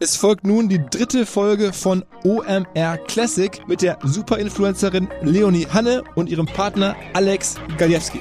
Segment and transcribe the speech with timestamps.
[0.00, 6.28] Es folgt nun die dritte Folge von OMR Classic mit der Superinfluencerin Leonie Hanne und
[6.28, 8.20] ihrem Partner Alex Galjewski.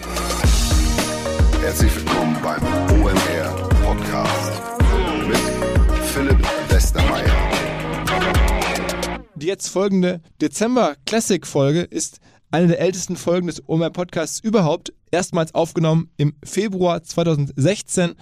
[1.61, 2.63] Herzlich willkommen beim
[2.99, 4.61] OMR Podcast
[5.27, 5.37] mit
[6.05, 7.31] Philipp Westermeier.
[9.35, 12.19] Die jetzt folgende Dezember Classic Folge ist
[12.49, 18.15] eine der ältesten Folgen des OMR Podcasts überhaupt, erstmals aufgenommen im Februar 2016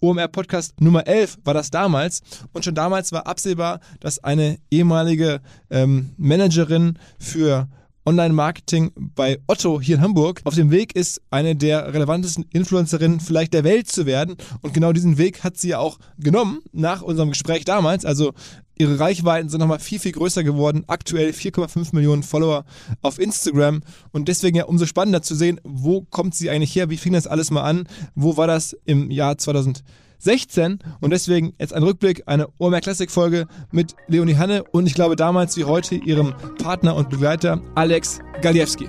[0.00, 2.22] OMR Podcast Nummer 11 war das damals.
[2.52, 7.68] Und schon damals war absehbar, dass eine ehemalige ähm, Managerin für
[8.06, 13.54] Online-Marketing bei Otto hier in Hamburg auf dem Weg ist, eine der relevantesten Influencerinnen vielleicht
[13.54, 14.36] der Welt zu werden.
[14.62, 18.04] Und genau diesen Weg hat sie ja auch genommen nach unserem Gespräch damals.
[18.04, 18.32] Also
[18.78, 20.84] ihre Reichweiten sind nochmal viel, viel größer geworden.
[20.86, 22.64] Aktuell 4,5 Millionen Follower
[23.02, 23.82] auf Instagram.
[24.12, 26.88] Und deswegen ja umso spannender zu sehen, wo kommt sie eigentlich her?
[26.88, 27.86] Wie fing das alles mal an?
[28.14, 29.36] Wo war das im Jahr
[30.20, 30.78] 2016?
[31.00, 35.16] Und deswegen jetzt ein Rückblick, eine OMR Classic Folge mit Leonie Hanne und ich glaube
[35.16, 38.88] damals wie heute ihrem Partner und Begleiter Alex Galjewski.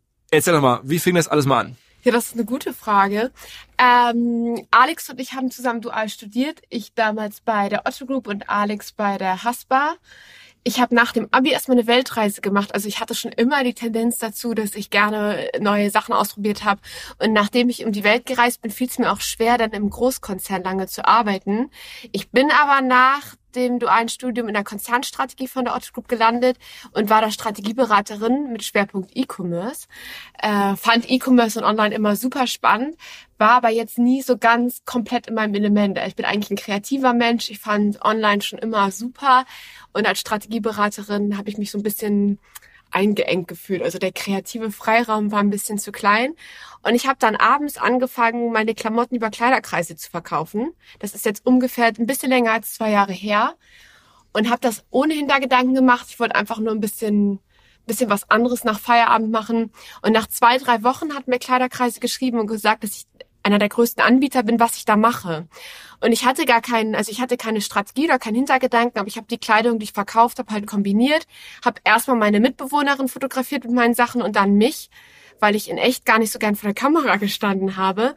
[0.31, 1.77] erzähl doch mal, wie fing das alles mal an?
[2.03, 3.31] Ja, das ist eine gute Frage.
[3.77, 6.61] Ähm, Alex und ich haben zusammen dual studiert.
[6.69, 9.95] Ich damals bei der Otto Group und Alex bei der Haspa.
[10.63, 12.73] Ich habe nach dem Abi erstmal eine Weltreise gemacht.
[12.73, 16.81] Also ich hatte schon immer die Tendenz dazu, dass ich gerne neue Sachen ausprobiert habe.
[17.19, 19.89] Und nachdem ich um die Welt gereist bin, fiel es mir auch schwer, dann im
[19.89, 21.69] Großkonzern lange zu arbeiten.
[22.11, 26.57] Ich bin aber nach dem dualen Studium in der Konzernstrategie von der Otto Group gelandet
[26.93, 29.87] und war da Strategieberaterin mit Schwerpunkt E-Commerce.
[30.39, 32.95] Äh, fand E-Commerce und Online immer super spannend,
[33.37, 35.99] war aber jetzt nie so ganz komplett in meinem Element.
[36.07, 37.49] Ich bin eigentlich ein kreativer Mensch.
[37.49, 39.45] Ich fand Online schon immer super
[39.93, 42.39] und als Strategieberaterin habe ich mich so ein bisschen
[42.91, 43.81] eingeengt gefühlt.
[43.81, 46.33] Also der kreative Freiraum war ein bisschen zu klein.
[46.83, 50.73] Und ich habe dann abends angefangen, meine Klamotten über Kleiderkreise zu verkaufen.
[50.99, 53.55] Das ist jetzt ungefähr ein bisschen länger als zwei Jahre her.
[54.33, 56.07] Und habe das ohne Hintergedanken gemacht.
[56.09, 57.39] Ich wollte einfach nur ein bisschen
[57.85, 59.71] bisschen was anderes nach Feierabend machen.
[60.01, 63.05] Und nach zwei, drei Wochen hat mir Kleiderkreise geschrieben und gesagt, dass ich
[63.43, 65.47] einer der größten Anbieter bin, was ich da mache.
[65.99, 69.17] Und ich hatte gar keinen, also ich hatte keine Strategie oder keinen Hintergedanken, aber ich
[69.17, 71.27] habe die Kleidung, die ich verkauft habe, halt kombiniert,
[71.63, 74.89] habe erstmal meine Mitbewohnerin fotografiert mit meinen Sachen und dann mich,
[75.39, 78.15] weil ich in echt gar nicht so gern vor der Kamera gestanden habe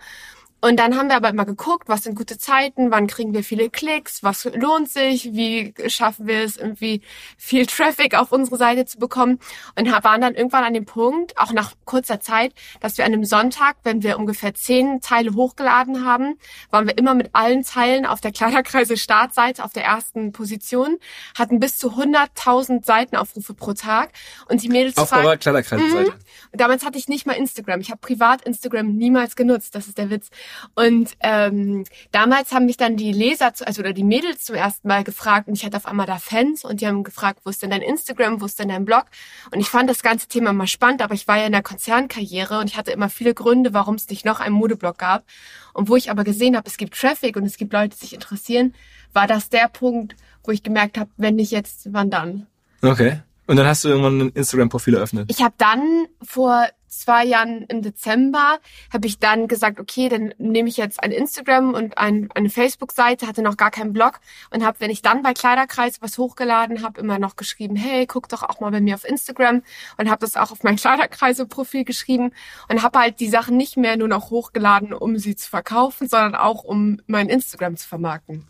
[0.65, 3.69] und dann haben wir aber immer geguckt, was sind gute Zeiten, wann kriegen wir viele
[3.69, 7.03] Klicks, was lohnt sich, wie schaffen wir es irgendwie
[7.37, 9.41] viel Traffic auf unsere Seite zu bekommen
[9.79, 13.27] und waren dann irgendwann an dem Punkt, auch nach kurzer Zeit, dass wir an einem
[13.27, 16.39] Sonntag, wenn wir ungefähr zehn Teile hochgeladen haben,
[16.71, 20.97] waren wir immer mit allen Teilen auf der Kleiderkreise Startseite auf der ersten Position,
[21.37, 24.13] hatten bis zu 100.000 Seitenaufrufe pro Tag
[24.49, 26.13] und die Mädels auf eurer Kleiderkreise Seite.
[26.13, 26.57] Mhm.
[26.57, 27.81] Damals hatte ich nicht mal Instagram.
[27.81, 29.75] Ich habe privat Instagram niemals genutzt.
[29.75, 30.31] Das ist der Witz.
[30.75, 34.89] Und ähm, damals haben mich dann die Leser, zu, also oder die Mädels zum ersten
[34.89, 37.63] Mal gefragt und ich hatte auf einmal da Fans und die haben gefragt, wo ist
[37.63, 39.05] denn dein Instagram, wo ist denn dein Blog?
[39.53, 42.59] Und ich fand das ganze Thema mal spannend, aber ich war ja in der Konzernkarriere
[42.59, 45.25] und ich hatte immer viele Gründe, warum es nicht noch einen Modeblog gab.
[45.73, 48.15] Und wo ich aber gesehen habe, es gibt Traffic und es gibt Leute, die sich
[48.15, 48.75] interessieren,
[49.13, 50.15] war das der Punkt,
[50.45, 52.47] wo ich gemerkt habe, wenn nicht jetzt, wann dann?
[52.83, 53.21] Okay.
[53.47, 55.31] Und dann hast du irgendwann ein Instagram-Profil eröffnet?
[55.31, 56.67] Ich habe dann vor
[56.99, 58.59] zwei Jahren im Dezember
[58.93, 63.27] habe ich dann gesagt, okay, dann nehme ich jetzt ein Instagram und ein, eine Facebook-Seite,
[63.27, 64.21] hatte noch gar keinen Blog
[64.51, 68.29] und habe, wenn ich dann bei Kleiderkreis was hochgeladen habe, immer noch geschrieben, hey, guck
[68.29, 69.63] doch auch mal bei mir auf Instagram
[69.97, 72.33] und habe das auch auf mein Kleiderkreise-Profil geschrieben
[72.69, 76.35] und habe halt die Sachen nicht mehr nur noch hochgeladen, um sie zu verkaufen, sondern
[76.35, 78.47] auch um mein Instagram zu vermarkten.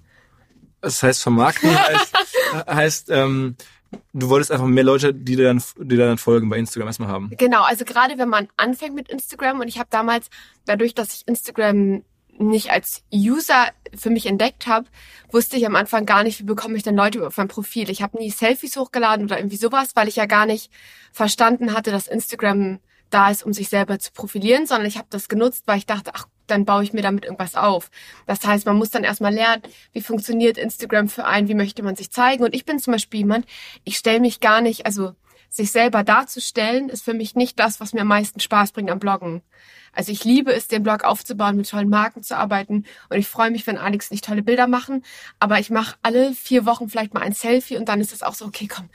[0.80, 2.18] Das heißt, vermarkten heißt,
[2.68, 3.56] heißt ähm,
[4.12, 7.08] du wolltest einfach mehr Leute, die dir dann, die dir dann folgen bei Instagram erstmal
[7.08, 7.30] haben.
[7.36, 10.28] Genau, also gerade wenn man anfängt mit Instagram und ich habe damals,
[10.66, 12.02] dadurch, dass ich Instagram
[12.38, 14.86] nicht als User für mich entdeckt habe,
[15.30, 17.90] wusste ich am Anfang gar nicht, wie bekomme ich denn Leute auf mein Profil.
[17.90, 20.70] Ich habe nie Selfies hochgeladen oder irgendwie sowas, weil ich ja gar nicht
[21.12, 22.80] verstanden hatte, dass Instagram
[23.10, 26.10] da ist, um sich selber zu profilieren, sondern ich habe das genutzt, weil ich dachte,
[26.14, 27.90] ach, dann baue ich mir damit irgendwas auf.
[28.26, 29.62] Das heißt, man muss dann erstmal lernen,
[29.92, 32.44] wie funktioniert Instagram für einen, wie möchte man sich zeigen.
[32.44, 33.46] Und ich bin zum Beispiel jemand,
[33.84, 35.14] ich stelle mich gar nicht, also
[35.54, 38.98] sich selber darzustellen, ist für mich nicht das, was mir am meisten Spaß bringt am
[38.98, 39.40] Bloggen.
[39.94, 43.52] Also ich liebe es, den Blog aufzubauen, mit tollen Marken zu arbeiten und ich freue
[43.52, 45.04] mich, wenn Alex nicht tolle Bilder machen.
[45.38, 48.34] Aber ich mache alle vier Wochen vielleicht mal ein Selfie und dann ist es auch
[48.34, 48.88] so, okay, komm,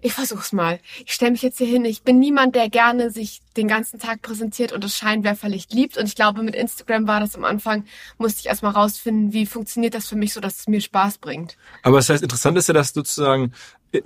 [0.00, 0.78] ich versuch's mal.
[1.04, 1.84] Ich stelle mich jetzt hier hin.
[1.84, 5.96] Ich bin niemand, der gerne sich den ganzen Tag präsentiert und das Scheinwerferlicht liebt.
[5.96, 7.84] Und ich glaube, mit Instagram war das am Anfang,
[8.18, 11.56] musste ich erstmal rausfinden, wie funktioniert das für mich so, dass es mir Spaß bringt.
[11.82, 13.52] Aber das heißt, interessant ist ja, dass sozusagen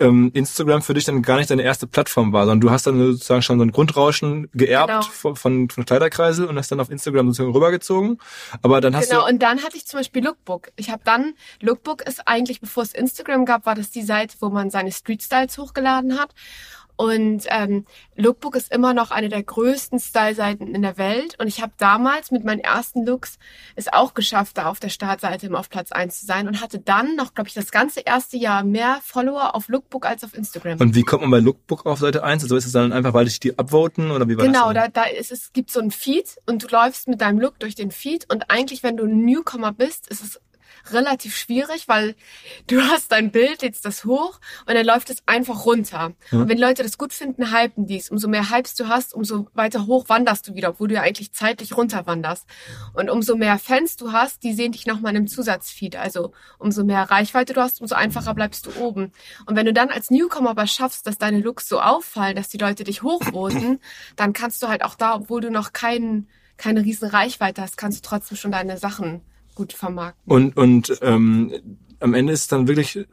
[0.01, 2.99] ähm, Instagram für dich dann gar nicht deine erste Plattform war, sondern du hast dann
[2.99, 5.03] sozusagen schon so ein Grundrauschen geerbt genau.
[5.03, 8.19] von, von, von Kleiderkreisel und hast dann auf Instagram sozusagen rübergezogen.
[8.63, 9.33] Aber dann hast genau, du...
[9.33, 10.71] und dann hatte ich zum Beispiel Lookbook.
[10.77, 14.49] Ich habe dann, Lookbook ist eigentlich, bevor es Instagram gab, war das die Seite, wo
[14.49, 16.35] man seine Street Styles hochgeladen hat.
[17.01, 21.35] Und ähm, Lookbook ist immer noch eine der größten Style-Seiten in der Welt.
[21.39, 23.39] Und ich habe damals mit meinen ersten Looks
[23.75, 26.79] es auch geschafft, da auf der Startseite immer auf Platz eins zu sein und hatte
[26.79, 30.79] dann noch, glaube ich, das ganze erste Jahr mehr Follower auf Lookbook als auf Instagram.
[30.79, 32.43] Und wie kommt man bei Lookbook auf Seite eins?
[32.43, 34.85] Also ist es dann einfach, weil ich die upvoten oder wie war genau, das?
[34.85, 37.59] Genau, da, da ist es gibt so ein Feed und du läufst mit deinem Look
[37.61, 40.39] durch den Feed und eigentlich, wenn du ein Newcomer bist, ist es
[40.91, 42.15] relativ schwierig, weil
[42.67, 46.13] du hast dein Bild, lädst das hoch und dann läuft es einfach runter.
[46.31, 46.39] Ja.
[46.39, 48.11] Und wenn Leute das gut finden, hypen dies.
[48.11, 51.33] Umso mehr Hypes du hast, umso weiter hoch wanderst du wieder, obwohl du ja eigentlich
[51.33, 52.47] zeitlich runter wanderst.
[52.95, 55.97] Und umso mehr Fans du hast, die sehen dich nochmal in einem Zusatzfeed.
[55.97, 59.13] Also umso mehr Reichweite du hast, umso einfacher bleibst du oben.
[59.47, 62.59] Und wenn du dann als Newcomer aber schaffst, dass deine Looks so auffallen, dass die
[62.59, 63.81] Leute dich hochvoten,
[64.17, 66.29] dann kannst du halt auch da, obwohl du noch keinen
[66.61, 69.23] keine riesen Reichweite hast, kannst du trotzdem schon deine Sachen
[69.55, 70.31] gut vermarkten.
[70.31, 73.07] Und, und ähm, am Ende ist dann wirklich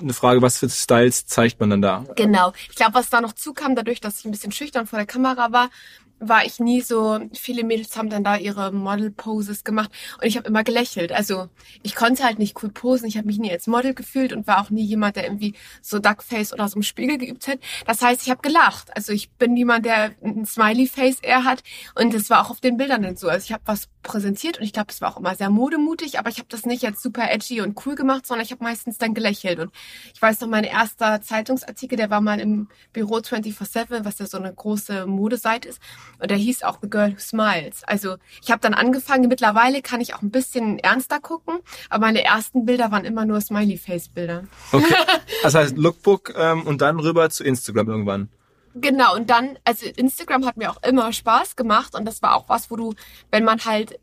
[0.00, 2.04] eine Frage, was für Styles zeigt man dann da?
[2.16, 2.52] Genau.
[2.68, 5.52] Ich glaube, was da noch zukam, dadurch, dass ich ein bisschen schüchtern vor der Kamera
[5.52, 5.70] war,
[6.18, 9.90] war ich nie so, viele Mädels haben dann da ihre Model-Poses gemacht
[10.20, 11.12] und ich habe immer gelächelt.
[11.12, 11.48] Also
[11.82, 14.62] ich konnte halt nicht cool posen, ich habe mich nie als Model gefühlt und war
[14.62, 17.58] auch nie jemand, der irgendwie so Duckface oder so im Spiegel geübt hat.
[17.86, 18.96] Das heißt, ich habe gelacht.
[18.96, 21.62] Also ich bin niemand, der ein Smiley-Face eher hat
[21.94, 23.28] und das war auch auf den Bildern dann so.
[23.28, 26.30] Also ich habe was präsentiert und ich glaube, es war auch immer sehr modemutig, aber
[26.30, 29.14] ich habe das nicht jetzt super edgy und cool gemacht, sondern ich habe meistens dann
[29.14, 29.58] gelächelt.
[29.58, 29.72] Und
[30.14, 34.38] ich weiß noch, mein erster Zeitungsartikel, der war mal im Büro 24-7, was ja so
[34.38, 35.80] eine große Modeseite ist.
[36.20, 37.82] Und der hieß auch The Girl Who Smiles.
[37.84, 41.58] Also ich habe dann angefangen, mittlerweile kann ich auch ein bisschen ernster gucken,
[41.90, 44.44] aber meine ersten Bilder waren immer nur Smiley-Face-Bilder.
[44.72, 44.94] Okay.
[45.42, 48.28] Das heißt Lookbook ähm, und dann rüber zu Instagram irgendwann.
[48.78, 52.48] Genau, und dann, also Instagram hat mir auch immer Spaß gemacht und das war auch
[52.48, 52.94] was, wo du,
[53.30, 53.98] wenn man halt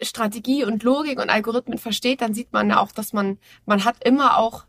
[0.00, 4.38] Strategie und Logik und Algorithmen versteht, dann sieht man auch, dass man, man hat immer
[4.38, 4.64] auch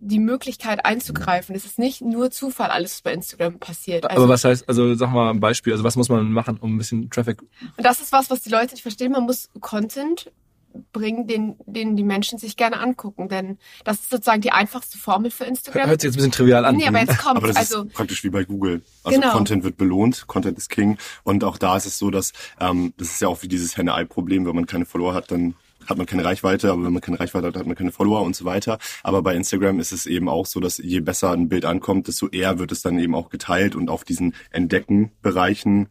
[0.00, 1.54] die Möglichkeit einzugreifen.
[1.54, 4.04] Es ist nicht nur Zufall, alles was bei Instagram passiert.
[4.04, 6.74] Also, Aber was heißt, also sag mal ein Beispiel, also was muss man machen, um
[6.74, 7.40] ein bisschen Traffic?
[7.40, 9.12] Und das ist was, was die Leute nicht verstehen.
[9.12, 10.30] Man muss Content
[10.92, 13.28] bringen, den, den die Menschen sich gerne angucken.
[13.28, 15.88] Denn das ist sozusagen die einfachste Formel für Instagram.
[15.88, 16.76] Hört sich jetzt ein bisschen trivial an.
[16.76, 18.82] Nee, aber jetzt kommt aber das also ist praktisch wie bei Google.
[19.04, 19.32] Also genau.
[19.32, 20.98] Content wird belohnt, Content ist King.
[21.24, 24.46] Und auch da ist es so, dass ähm, das ist ja auch wie dieses Henne-Ei-Problem,
[24.46, 25.54] wenn man keine Follower hat, dann
[25.86, 28.36] hat man keine Reichweite, aber wenn man keine Reichweite hat, hat man keine Follower und
[28.36, 28.78] so weiter.
[29.02, 32.28] Aber bei Instagram ist es eben auch so, dass je besser ein Bild ankommt, desto
[32.28, 35.88] eher wird es dann eben auch geteilt und auf diesen Entdecken-Bereichen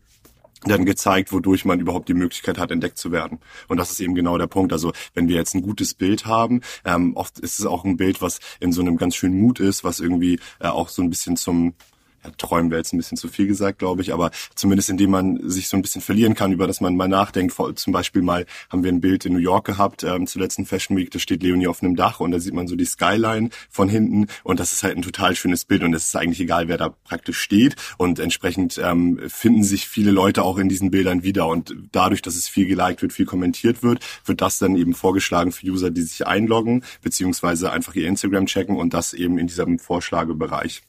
[0.64, 3.40] dann gezeigt, wodurch man überhaupt die Möglichkeit hat, entdeckt zu werden.
[3.68, 4.74] Und das ist eben genau der Punkt.
[4.74, 8.22] Also wenn wir jetzt ein gutes Bild haben, ähm, oft ist es auch ein Bild,
[8.22, 11.36] was in so einem ganz schönen Mut ist, was irgendwie äh, auch so ein bisschen
[11.36, 11.74] zum
[12.24, 15.50] ja, träumen wäre jetzt ein bisschen zu viel gesagt, glaube ich, aber zumindest indem man
[15.50, 17.56] sich so ein bisschen verlieren kann, über das man mal nachdenkt.
[17.76, 20.98] Zum Beispiel mal haben wir ein Bild in New York gehabt ähm, zur letzten Fashion
[20.98, 23.90] Week, da steht Leonie auf einem Dach und da sieht man so die Skyline von
[23.90, 26.78] hinten und das ist halt ein total schönes Bild und es ist eigentlich egal, wer
[26.78, 31.48] da praktisch steht und entsprechend ähm, finden sich viele Leute auch in diesen Bildern wieder
[31.48, 35.52] und dadurch, dass es viel geliked wird, viel kommentiert wird, wird das dann eben vorgeschlagen
[35.52, 39.80] für User, die sich einloggen, beziehungsweise einfach ihr Instagram checken und das eben in diesem
[39.80, 40.82] Vorschlagebereich.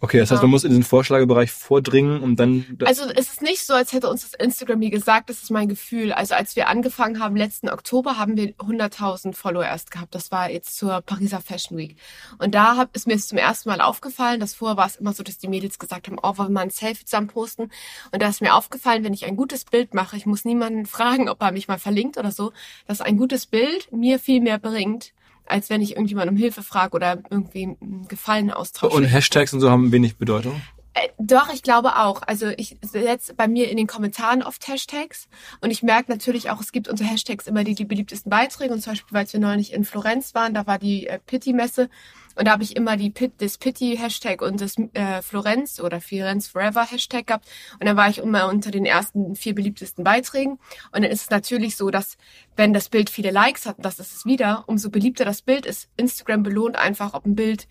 [0.00, 2.78] Okay, das heißt, man muss in den Vorschlagebereich vordringen, um dann.
[2.84, 5.68] Also es ist nicht so, als hätte uns das Instagram nie gesagt, das ist mein
[5.68, 6.12] Gefühl.
[6.12, 10.14] Also als wir angefangen haben, letzten Oktober, haben wir 100.000 Follower erst gehabt.
[10.14, 11.96] Das war jetzt zur Pariser Fashion Week.
[12.38, 15.12] Und da hab, ist mir es zum ersten Mal aufgefallen, dass vorher war es immer
[15.12, 17.70] so, dass die Mädels gesagt haben, oh, wollen wir mal ein Selfie zusammen posten?
[18.12, 21.28] Und da ist mir aufgefallen, wenn ich ein gutes Bild mache, ich muss niemanden fragen,
[21.28, 22.52] ob er mich mal verlinkt oder so,
[22.86, 25.12] dass ein gutes Bild mir viel mehr bringt,
[25.48, 27.76] als wenn ich irgendjemand um Hilfe frage oder irgendwie
[28.08, 28.94] Gefallen austausche.
[28.94, 30.60] Und Hashtags und so haben wenig Bedeutung?
[30.98, 32.22] Äh, doch, ich glaube auch.
[32.22, 35.28] Also ich setze bei mir in den Kommentaren oft Hashtags
[35.60, 38.80] und ich merke natürlich auch, es gibt unter Hashtags immer die, die beliebtesten Beiträge und
[38.80, 41.88] zum Beispiel, weil wir neulich in Florenz waren, da war die äh, Pitti-Messe
[42.34, 46.48] und da habe ich immer die Pit, das Pity-Hashtag und das äh, Florenz oder Florenz
[46.48, 47.48] Forever Hashtag gehabt.
[47.80, 50.52] Und dann war ich immer unter den ersten vier beliebtesten Beiträgen.
[50.92, 52.16] Und dann ist es natürlich so, dass
[52.54, 55.88] wenn das Bild viele Likes hat, das ist es wieder, umso beliebter das Bild ist,
[55.96, 57.66] Instagram belohnt einfach, ob ein Bild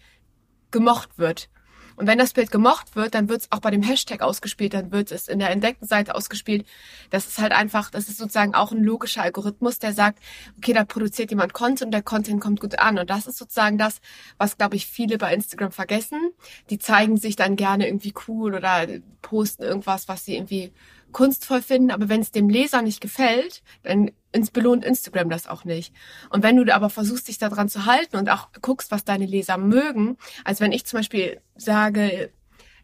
[0.70, 1.50] gemocht wird.
[1.98, 4.92] Und wenn das Bild gemocht wird, dann wird es auch bei dem Hashtag ausgespielt, dann
[4.92, 6.66] wird es in der entdeckten Seite ausgespielt.
[7.10, 10.20] Das ist halt einfach, das ist sozusagen auch ein logischer Algorithmus, der sagt,
[10.58, 13.00] okay, da produziert jemand Content und der Content kommt gut an.
[13.00, 14.00] Und das ist sozusagen das,
[14.38, 16.32] was, glaube ich, viele bei Instagram vergessen.
[16.70, 18.88] Die zeigen sich dann gerne irgendwie cool oder
[19.24, 20.72] posten irgendwas, was sie irgendwie
[21.12, 24.12] kunstvoll finden, aber wenn es dem Leser nicht gefällt, dann
[24.52, 25.94] belohnt Instagram das auch nicht.
[26.30, 29.58] Und wenn du aber versuchst, dich daran zu halten und auch guckst, was deine Leser
[29.58, 32.32] mögen, als wenn ich zum Beispiel sage,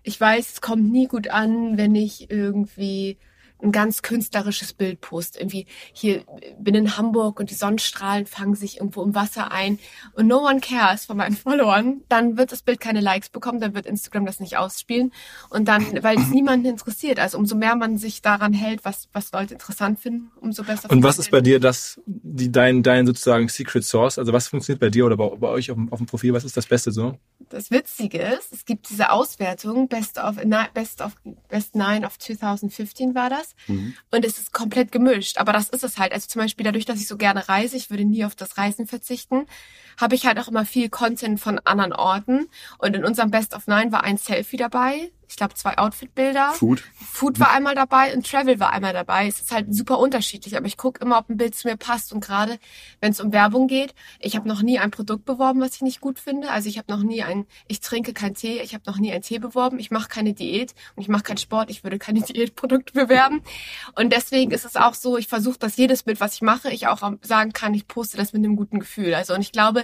[0.03, 3.17] ich weiß, es kommt nie gut an, wenn ich irgendwie
[3.63, 5.38] ein ganz künstlerisches Bild post.
[5.38, 6.24] Irgendwie hier
[6.60, 9.79] bin in Hamburg und die Sonnenstrahlen fangen sich irgendwo im Wasser ein
[10.13, 13.74] und no one cares von meinen Followern, dann wird das Bild keine Likes bekommen, dann
[13.74, 15.13] wird Instagram das nicht ausspielen
[15.50, 17.20] und dann, weil es niemanden interessiert.
[17.20, 20.91] Also umso mehr man sich daran hält, was, was Leute interessant finden, umso besser.
[20.91, 24.20] Und was ist bei dir das, die, dein, dein sozusagen Secret Source?
[24.20, 26.34] Also was funktioniert bei dir oder bei, bei euch auf dem, auf dem Profil?
[26.34, 27.17] Was ist das Beste so?
[27.50, 30.38] Das Witzige ist, es gibt diese Auswertung, Best of,
[30.74, 31.15] Best of,
[31.50, 33.52] Best Nine of 2015 war das.
[33.67, 33.95] Mhm.
[34.12, 35.38] Und es ist komplett gemischt.
[35.38, 36.13] Aber das ist es halt.
[36.13, 38.88] Also zum Beispiel dadurch, dass ich so gerne reise, ich würde nie auf das Reisen
[38.88, 39.45] verzichten,
[40.00, 42.47] habe ich halt auch immer viel Content von anderen Orten.
[42.77, 46.51] Und in unserem Best of Nine war ein Selfie dabei ich glaube, zwei Outfit-Bilder.
[46.51, 46.83] Food.
[46.93, 49.25] Food war einmal dabei und Travel war einmal dabei.
[49.25, 52.13] Es ist halt super unterschiedlich, aber ich gucke immer, ob ein Bild zu mir passt.
[52.13, 52.59] Und gerade
[53.01, 56.01] wenn es um Werbung geht, ich habe noch nie ein Produkt beworben, was ich nicht
[56.01, 56.51] gut finde.
[56.51, 59.23] Also ich habe noch nie ein, ich trinke keinen Tee, ich habe noch nie einen
[59.23, 62.93] Tee beworben, ich mache keine Diät und ich mache keinen Sport, ich würde keine Diätprodukte
[62.93, 63.41] bewerben.
[63.95, 66.85] Und deswegen ist es auch so, ich versuche, dass jedes Bild, was ich mache, ich
[66.85, 69.15] auch sagen kann, ich poste das mit einem guten Gefühl.
[69.15, 69.82] Also und ich glaube,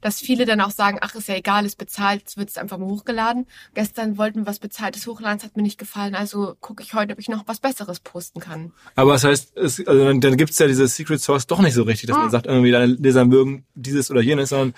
[0.00, 2.78] dass viele dann auch sagen, ach, ist ja egal, ist bezahlt, es wird es einfach
[2.78, 3.46] mal hochgeladen.
[3.74, 7.12] Gestern wollten wir was bezahlt des Hochladens hat mir nicht gefallen, also gucke ich heute,
[7.12, 8.72] ob ich noch was Besseres posten kann.
[8.96, 11.74] Aber das heißt, es, also dann, dann gibt es ja diese Secret Source doch nicht
[11.74, 12.20] so richtig, dass ah.
[12.20, 14.74] man sagt, irgendwie deine Leser mögen dieses oder jenes, sondern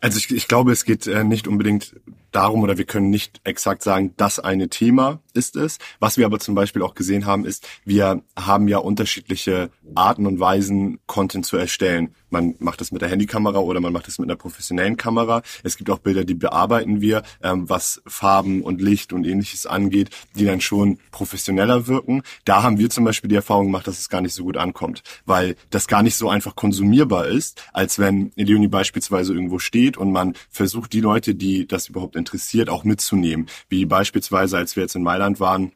[0.00, 1.94] also ich, ich glaube, es geht äh, nicht unbedingt
[2.34, 5.78] darum oder wir können nicht exakt sagen, das eine Thema ist es.
[6.00, 10.40] Was wir aber zum Beispiel auch gesehen haben, ist, wir haben ja unterschiedliche Arten und
[10.40, 12.14] Weisen, Content zu erstellen.
[12.30, 15.42] Man macht das mit der Handykamera oder man macht das mit einer professionellen Kamera.
[15.62, 20.10] Es gibt auch Bilder, die bearbeiten wir, ähm, was Farben und Licht und ähnliches angeht,
[20.34, 22.22] die dann schon professioneller wirken.
[22.44, 25.02] Da haben wir zum Beispiel die Erfahrung gemacht, dass es gar nicht so gut ankommt,
[25.26, 30.10] weil das gar nicht so einfach konsumierbar ist, als wenn Leonie beispielsweise irgendwo steht und
[30.10, 33.46] man versucht, die Leute, die das überhaupt interessiert, auch mitzunehmen.
[33.68, 35.72] Wie beispielsweise, als wir jetzt in Mailand waren,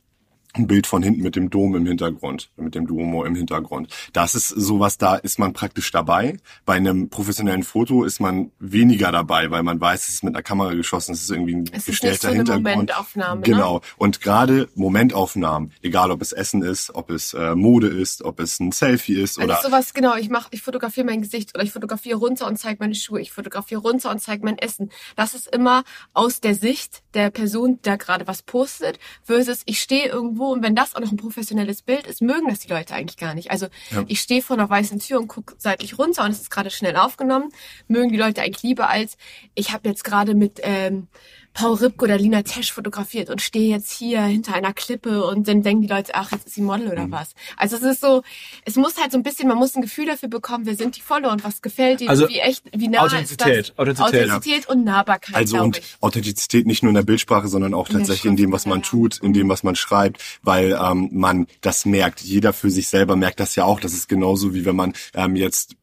[0.59, 3.93] ein Bild von hinten mit dem Dom im Hintergrund, mit dem Duomo im Hintergrund.
[4.13, 6.37] Das ist sowas, da ist man praktisch dabei.
[6.65, 10.43] Bei einem professionellen Foto ist man weniger dabei, weil man weiß, es ist mit einer
[10.43, 12.65] Kamera geschossen, es ist irgendwie ein es gestellter ist nicht so eine Hintergrund.
[12.65, 13.75] Momentaufnahme, genau.
[13.77, 13.81] Ne?
[13.97, 18.61] Und gerade Momentaufnahmen, egal ob es Essen ist, ob es äh, Mode ist, ob es
[18.61, 20.17] ein Selfie ist also oder sowas genau.
[20.17, 23.21] Ich mache, ich fotografiere mein Gesicht oder ich fotografiere runter und zeige meine Schuhe.
[23.21, 24.91] Ich fotografiere runter und zeige mein Essen.
[25.17, 25.85] Das ist immer
[26.15, 30.75] aus der Sicht der Person, der gerade was postet, versus ich stehe irgendwo und wenn
[30.75, 33.51] das auch noch ein professionelles Bild ist, mögen das die Leute eigentlich gar nicht.
[33.51, 34.05] Also ja.
[34.07, 36.97] ich stehe vor einer weißen Tür und gucke seitlich runter und es ist gerade schnell
[36.97, 37.51] aufgenommen.
[37.87, 39.17] Mögen die Leute eigentlich lieber als
[39.55, 41.09] ich habe jetzt gerade mit ähm,
[41.55, 45.63] Paul Ripke oder Lina Tesch fotografiert und stehe jetzt hier hinter einer Klippe und dann
[45.63, 47.13] denken die Leute, ach, jetzt ist sie Model oder mhm.
[47.13, 47.35] was.
[47.57, 48.23] Also es ist so,
[48.65, 51.01] es muss halt so ein bisschen, man muss ein Gefühl dafür bekommen, wer sind die
[51.01, 53.79] Follower und was gefällt ihnen, also wie echt, wie nah Authentizität, ist das?
[53.79, 54.75] Authentizität, Authentizität ja.
[54.75, 55.35] und Nahbarkeit.
[55.35, 55.97] Also und ich.
[56.01, 59.19] Authentizität nicht nur in der Bildsprache, sondern auch tatsächlich in, in dem, was man tut,
[59.19, 62.21] in dem, was man schreibt, weil ähm, man das merkt.
[62.21, 63.81] Jeder für sich selber merkt das ja auch.
[63.81, 65.77] Das ist genauso wie wenn man ähm, jetzt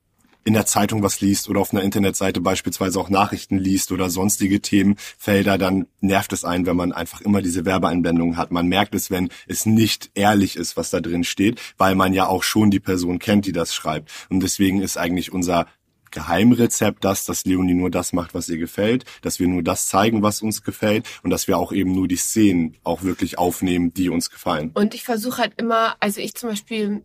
[0.46, 4.62] in der Zeitung was liest oder auf einer Internetseite beispielsweise auch Nachrichten liest oder sonstige
[4.62, 8.52] Themenfelder, dann nervt es einen, wenn man einfach immer diese Werbeeinblendungen hat.
[8.52, 12.28] Man merkt es, wenn es nicht ehrlich ist, was da drin steht, weil man ja
[12.28, 14.12] auch schon die Person kennt, die das schreibt.
[14.30, 15.66] Und deswegen ist eigentlich unser
[16.12, 20.22] Geheimrezept das, dass Leonie nur das macht, was ihr gefällt, dass wir nur das zeigen,
[20.22, 24.10] was uns gefällt und dass wir auch eben nur die Szenen auch wirklich aufnehmen, die
[24.10, 24.72] uns gefallen.
[24.76, 27.04] Und ich versuche halt immer, also ich zum Beispiel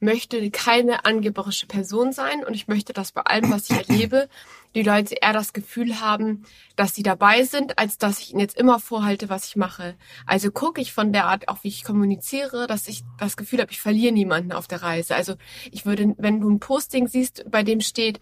[0.00, 4.28] möchte keine angeberische Person sein und ich möchte, dass bei allem, was ich erlebe,
[4.74, 6.44] die Leute eher das Gefühl haben,
[6.76, 9.96] dass sie dabei sind, als dass ich ihnen jetzt immer vorhalte, was ich mache.
[10.26, 13.72] Also gucke ich von der Art, auch wie ich kommuniziere, dass ich das Gefühl habe,
[13.72, 15.14] ich verliere niemanden auf der Reise.
[15.14, 15.34] Also
[15.70, 18.20] ich würde, wenn du ein Posting siehst, bei dem steht,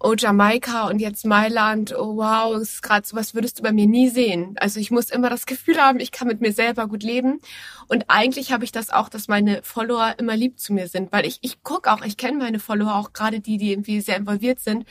[0.00, 4.08] oh Jamaika und jetzt Mailand, oh wow, ist gerade sowas würdest du bei mir nie
[4.08, 4.54] sehen.
[4.60, 7.40] Also ich muss immer das Gefühl haben, ich kann mit mir selber gut leben.
[7.88, 11.24] Und eigentlich habe ich das auch, dass meine Follower immer lieb zu mir sind, weil
[11.26, 14.60] ich, ich gucke auch, ich kenne meine Follower auch gerade die, die irgendwie sehr involviert
[14.60, 14.86] sind.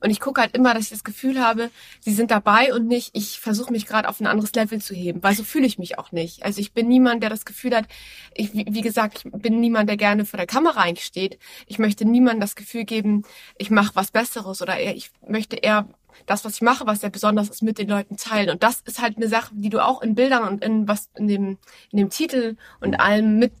[0.00, 3.10] Und ich gucke halt immer, dass ich das Gefühl habe, sie sind dabei und nicht,
[3.14, 5.98] ich versuche mich gerade auf ein anderes Level zu heben, weil so fühle ich mich
[5.98, 6.44] auch nicht.
[6.44, 7.86] Also ich bin niemand, der das Gefühl hat,
[8.34, 11.38] ich, wie, gesagt, ich bin niemand, der gerne vor der Kamera eigentlich steht.
[11.66, 13.24] Ich möchte niemandem das Gefühl geben,
[13.56, 15.88] ich mache was Besseres oder eher, ich möchte eher
[16.26, 18.50] das, was ich mache, was sehr besonders ist, mit den Leuten teilen.
[18.50, 21.28] Und das ist halt eine Sache, die du auch in Bildern und in was in
[21.28, 21.58] dem
[21.90, 23.52] in dem Titel und allem mit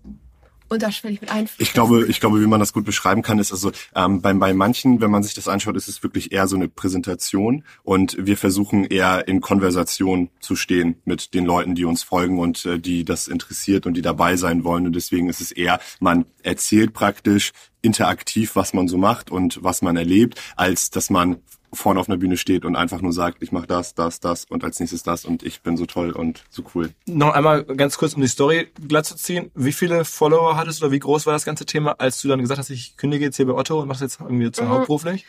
[0.68, 1.62] unterschwellig mit einfließen.
[1.62, 4.52] Ich glaube, ich glaube, wie man das gut beschreiben kann, ist also ähm, bei, bei
[4.54, 8.36] manchen, wenn man sich das anschaut, ist es wirklich eher so eine Präsentation und wir
[8.36, 13.04] versuchen eher in Konversation zu stehen mit den Leuten, die uns folgen und äh, die
[13.04, 17.52] das interessiert und die dabei sein wollen und deswegen ist es eher, man erzählt praktisch
[17.82, 21.38] interaktiv, was man so macht und was man erlebt, als dass man
[21.72, 24.64] vorne auf einer Bühne steht und einfach nur sagt, ich mache das, das, das und
[24.64, 26.90] als nächstes das und ich bin so toll und so cool.
[27.06, 29.50] Noch einmal ganz kurz, um die Story glatt zu ziehen.
[29.54, 32.40] Wie viele Follower hattest du oder wie groß war das ganze Thema, als du dann
[32.40, 34.68] gesagt hast, ich kündige jetzt hier bei Otto und mach's jetzt irgendwie zu mhm.
[34.70, 35.26] hauptberuflich?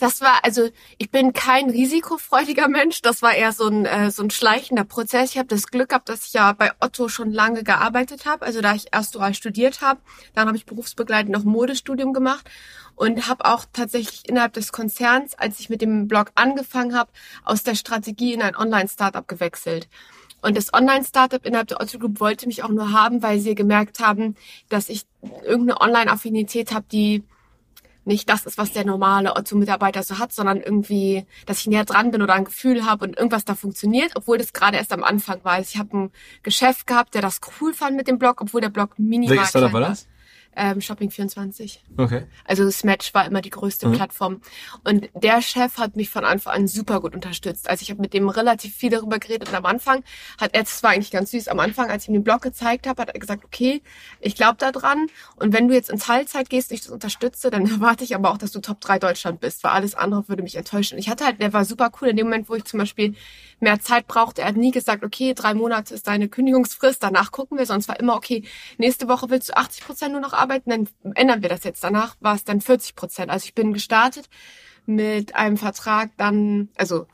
[0.00, 0.68] Das war, also
[0.98, 3.00] ich bin kein risikofreudiger Mensch.
[3.00, 5.30] Das war eher so ein, äh, so ein schleichender Prozess.
[5.30, 8.44] Ich habe das Glück gehabt, dass ich ja bei Otto schon lange gearbeitet habe.
[8.44, 10.00] Also da ich erst dual studiert habe,
[10.34, 12.48] dann habe ich berufsbegleitend noch Modestudium gemacht
[12.98, 17.10] und habe auch tatsächlich innerhalb des Konzerns, als ich mit dem Blog angefangen habe,
[17.44, 19.88] aus der Strategie in ein Online-Startup gewechselt.
[20.40, 24.00] Und das Online-Startup innerhalb der Otto Group wollte mich auch nur haben, weil sie gemerkt
[24.00, 24.36] haben,
[24.68, 25.06] dass ich
[25.44, 27.24] irgendeine Online-Affinität habe, die
[28.04, 32.10] nicht das ist, was der normale Otto-Mitarbeiter so hat, sondern irgendwie, dass ich näher dran
[32.10, 35.44] bin oder ein Gefühl habe und irgendwas da funktioniert, obwohl das gerade erst am Anfang
[35.44, 35.52] war.
[35.52, 38.70] Also ich habe ein Geschäft gehabt, der das cool fand mit dem Blog, obwohl der
[38.70, 40.08] Blog minimal Welches Startup war das?
[40.56, 41.78] Ähm, Shopping24.
[41.96, 42.24] Okay.
[42.44, 43.92] Also Smatch war immer die größte mhm.
[43.92, 44.40] Plattform.
[44.84, 47.68] Und der Chef hat mich von Anfang an super gut unterstützt.
[47.70, 50.02] Also ich habe mit dem relativ viel darüber geredet und am Anfang
[50.40, 52.86] hat er, das war eigentlich ganz süß, am Anfang, als ich ihm den Blog gezeigt
[52.86, 53.82] habe, hat er gesagt, okay,
[54.20, 55.06] ich glaube da dran
[55.36, 58.30] und wenn du jetzt in Teilzeit gehst und ich das unterstütze, dann erwarte ich aber
[58.30, 60.98] auch, dass du Top 3 Deutschland bist, weil alles andere würde mich enttäuschen.
[60.98, 63.14] Ich hatte halt, der war super cool in dem Moment, wo ich zum Beispiel
[63.60, 64.42] mehr Zeit brauchte.
[64.42, 67.98] Er hat nie gesagt, okay, drei Monate ist deine Kündigungsfrist, danach gucken wir, sonst war
[67.98, 68.44] immer, okay,
[68.76, 71.82] nächste Woche willst du 80 Prozent nur noch arbeiten, dann ändern wir das jetzt.
[71.82, 73.30] Danach war es dann 40 Prozent.
[73.30, 74.28] Also ich bin gestartet
[74.86, 77.06] mit einem Vertrag dann, also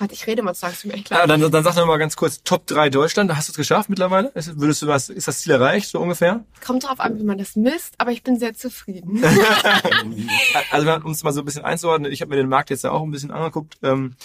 [0.00, 1.20] Gott, ich rede mal, sagst du mir echt klar.
[1.20, 3.90] Ja, dann, dann sag doch mal ganz kurz, Top 3 Deutschland, hast du es geschafft
[3.90, 4.28] mittlerweile?
[4.28, 6.42] Ist, würdest du was, ist das Ziel erreicht, so ungefähr?
[6.64, 9.22] Kommt drauf an, wie man das misst, aber ich bin sehr zufrieden.
[10.70, 12.92] also um es mal so ein bisschen einzuordnen, ich habe mir den Markt jetzt ja
[12.92, 13.76] auch ein bisschen angeguckt.
[13.82, 14.16] Ähm,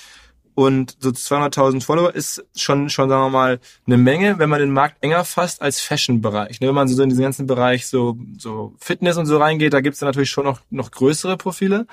[0.55, 4.71] und so 200.000 Follower ist schon, schon, sagen wir mal, eine Menge, wenn man den
[4.71, 6.61] Markt enger fasst als Fashion-Bereich.
[6.61, 9.81] Ne, wenn man so in diesen ganzen Bereich so, so Fitness und so reingeht, da
[9.81, 11.87] gibt's dann natürlich schon noch, noch größere Profile.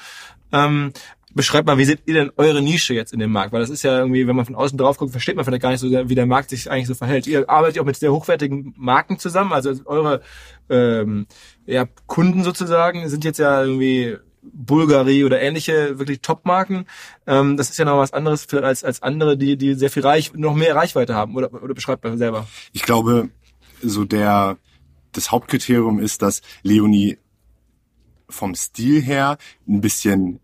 [0.52, 0.92] Ähm,
[1.34, 3.52] beschreibt mal, wie seht ihr denn eure Nische jetzt in dem Markt?
[3.52, 5.70] Weil das ist ja irgendwie, wenn man von außen drauf guckt, versteht man vielleicht gar
[5.70, 7.26] nicht so, wie der Markt sich eigentlich so verhält.
[7.26, 10.20] Ihr arbeitet auch mit sehr hochwertigen Marken zusammen, also eure
[10.70, 11.26] ähm,
[11.66, 16.86] ja, Kunden sozusagen sind jetzt ja irgendwie Bulgari oder ähnliche wirklich Top-Marken.
[17.26, 20.02] Ähm, das ist ja noch was anderes für, als, als andere, die, die sehr viel
[20.02, 21.36] Reich, noch mehr Reichweite haben.
[21.36, 22.46] Oder, oder beschreibt man selber?
[22.72, 23.30] Ich glaube,
[23.82, 24.58] so der,
[25.12, 27.18] das Hauptkriterium ist, dass Leonie
[28.28, 30.40] vom Stil her ein bisschen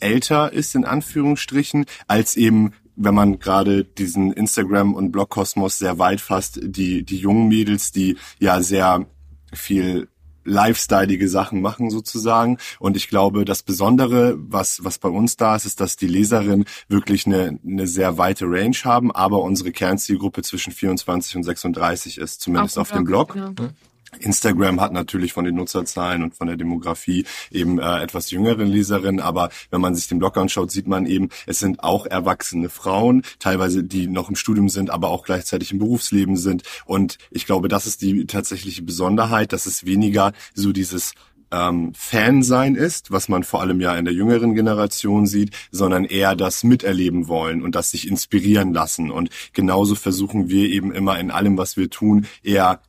[0.00, 6.20] älter ist, in Anführungsstrichen, als eben wenn man gerade diesen Instagram- und Blog-Kosmos sehr weit
[6.20, 9.06] fasst, die, die jungen Mädels, die ja sehr
[9.52, 10.08] viel
[10.44, 12.58] lifestyleige Sachen machen sozusagen.
[12.78, 16.64] Und ich glaube, das Besondere, was, was bei uns da ist, ist, dass die Leserinnen
[16.88, 22.40] wirklich eine, eine sehr weite Range haben, aber unsere Kernzielgruppe zwischen 24 und 36 ist,
[22.40, 23.32] zumindest auf, auf dem Blog.
[23.32, 23.56] Blog.
[23.56, 23.70] Genau.
[24.18, 29.20] Instagram hat natürlich von den Nutzerzahlen und von der Demografie eben äh, etwas jüngere Leserinnen,
[29.20, 33.22] aber wenn man sich den Blog anschaut, sieht man eben, es sind auch erwachsene Frauen,
[33.38, 36.62] teilweise die noch im Studium sind, aber auch gleichzeitig im Berufsleben sind.
[36.84, 41.14] Und ich glaube, das ist die tatsächliche Besonderheit, dass es weniger so dieses
[41.54, 46.04] ähm, Fan sein ist, was man vor allem ja in der jüngeren Generation sieht, sondern
[46.04, 49.10] eher das miterleben wollen und das sich inspirieren lassen.
[49.10, 52.80] Und genauso versuchen wir eben immer in allem, was wir tun, eher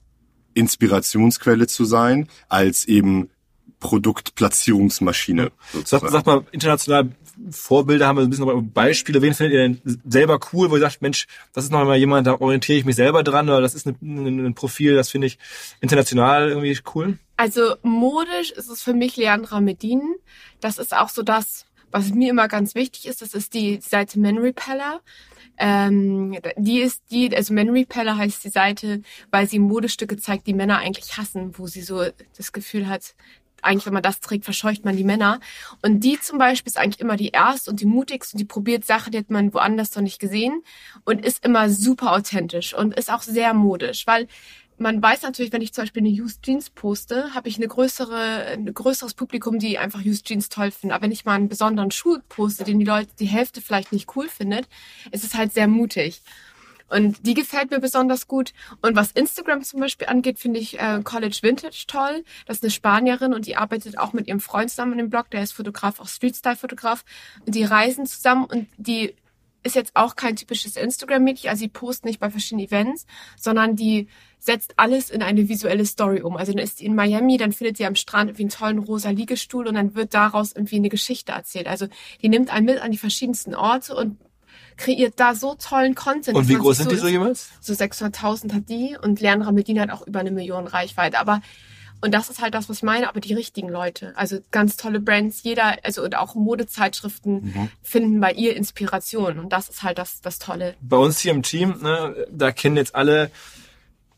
[0.56, 3.30] Inspirationsquelle zu sein, als eben
[3.80, 5.52] Produktplatzierungsmaschine.
[5.84, 7.12] Sag, sag mal, international
[7.52, 9.22] Vorbilder haben wir ein bisschen noch Beispiele.
[9.22, 12.26] Wen findet ihr denn selber cool, wo ihr sagt, Mensch, das ist noch mal jemand,
[12.26, 15.38] da orientiere ich mich selber dran oder das ist ein, ein Profil, das finde ich
[15.82, 17.20] international irgendwie cool?
[17.38, 20.02] Also modisch ist es für mich Leandra Medin.
[20.62, 23.22] Das ist auch so das, was mir immer ganz wichtig ist.
[23.22, 25.02] Das ist die Seite Man Repeller.
[25.58, 30.54] Ähm, die ist die, also Man Repeller heißt die Seite, weil sie Modestücke zeigt, die
[30.54, 32.04] Männer eigentlich hassen, wo sie so
[32.38, 33.15] das Gefühl hat,
[33.65, 35.39] eigentlich, wenn man das trägt, verscheucht man die Männer.
[35.82, 38.86] Und die zum Beispiel ist eigentlich immer die erste und die mutigste und die probiert
[38.86, 40.62] Sachen, die hat man woanders noch nicht gesehen
[41.04, 44.28] und ist immer super authentisch und ist auch sehr modisch, weil
[44.77, 48.45] man weiß natürlich, wenn ich zum Beispiel eine Used Jeans poste, habe ich eine größere,
[48.53, 50.93] ein größeres Publikum, die einfach Used Jeans toll finden.
[50.93, 54.15] Aber wenn ich mal einen besonderen Schuh poste, den die Leute die Hälfte vielleicht nicht
[54.15, 54.67] cool findet,
[55.11, 56.21] ist es halt sehr mutig.
[56.88, 58.53] Und die gefällt mir besonders gut.
[58.81, 62.23] Und was Instagram zum Beispiel angeht, finde ich äh, College Vintage toll.
[62.45, 65.31] Das ist eine Spanierin und die arbeitet auch mit ihrem Freund zusammen in dem Blog.
[65.31, 67.03] Der ist Fotograf, auch Street-Style-Fotograf.
[67.45, 69.15] Und die reisen zusammen und die
[69.65, 71.49] ist jetzt auch kein typisches Instagram-Mädchen.
[71.49, 76.21] Also sie postet nicht bei verschiedenen Events, sondern die setzt alles in eine visuelle Story
[76.21, 76.38] um.
[76.38, 79.10] Also dann ist sie in Miami, dann findet sie am Strand irgendwie einen tollen rosa
[79.10, 81.67] Liegestuhl und dann wird daraus irgendwie eine Geschichte erzählt.
[81.67, 81.88] Also
[82.21, 84.17] die nimmt einen mit an die verschiedensten Orte und
[84.78, 86.38] kreiert da so tollen Content.
[86.38, 87.49] Und wie groß sind so die so jemals?
[87.60, 91.17] So 600.000 hat die und Leandra Medina hat auch über eine Million Reichweite.
[91.17, 91.41] Aber
[92.01, 94.13] und das ist halt das, was ich meine, aber die richtigen Leute.
[94.15, 97.69] Also ganz tolle Brands, jeder, also und auch Modezeitschriften mhm.
[97.81, 99.39] finden bei ihr Inspiration.
[99.39, 100.75] Und das ist halt das, das Tolle.
[100.81, 103.31] Bei uns hier im Team, ne, da kennen jetzt alle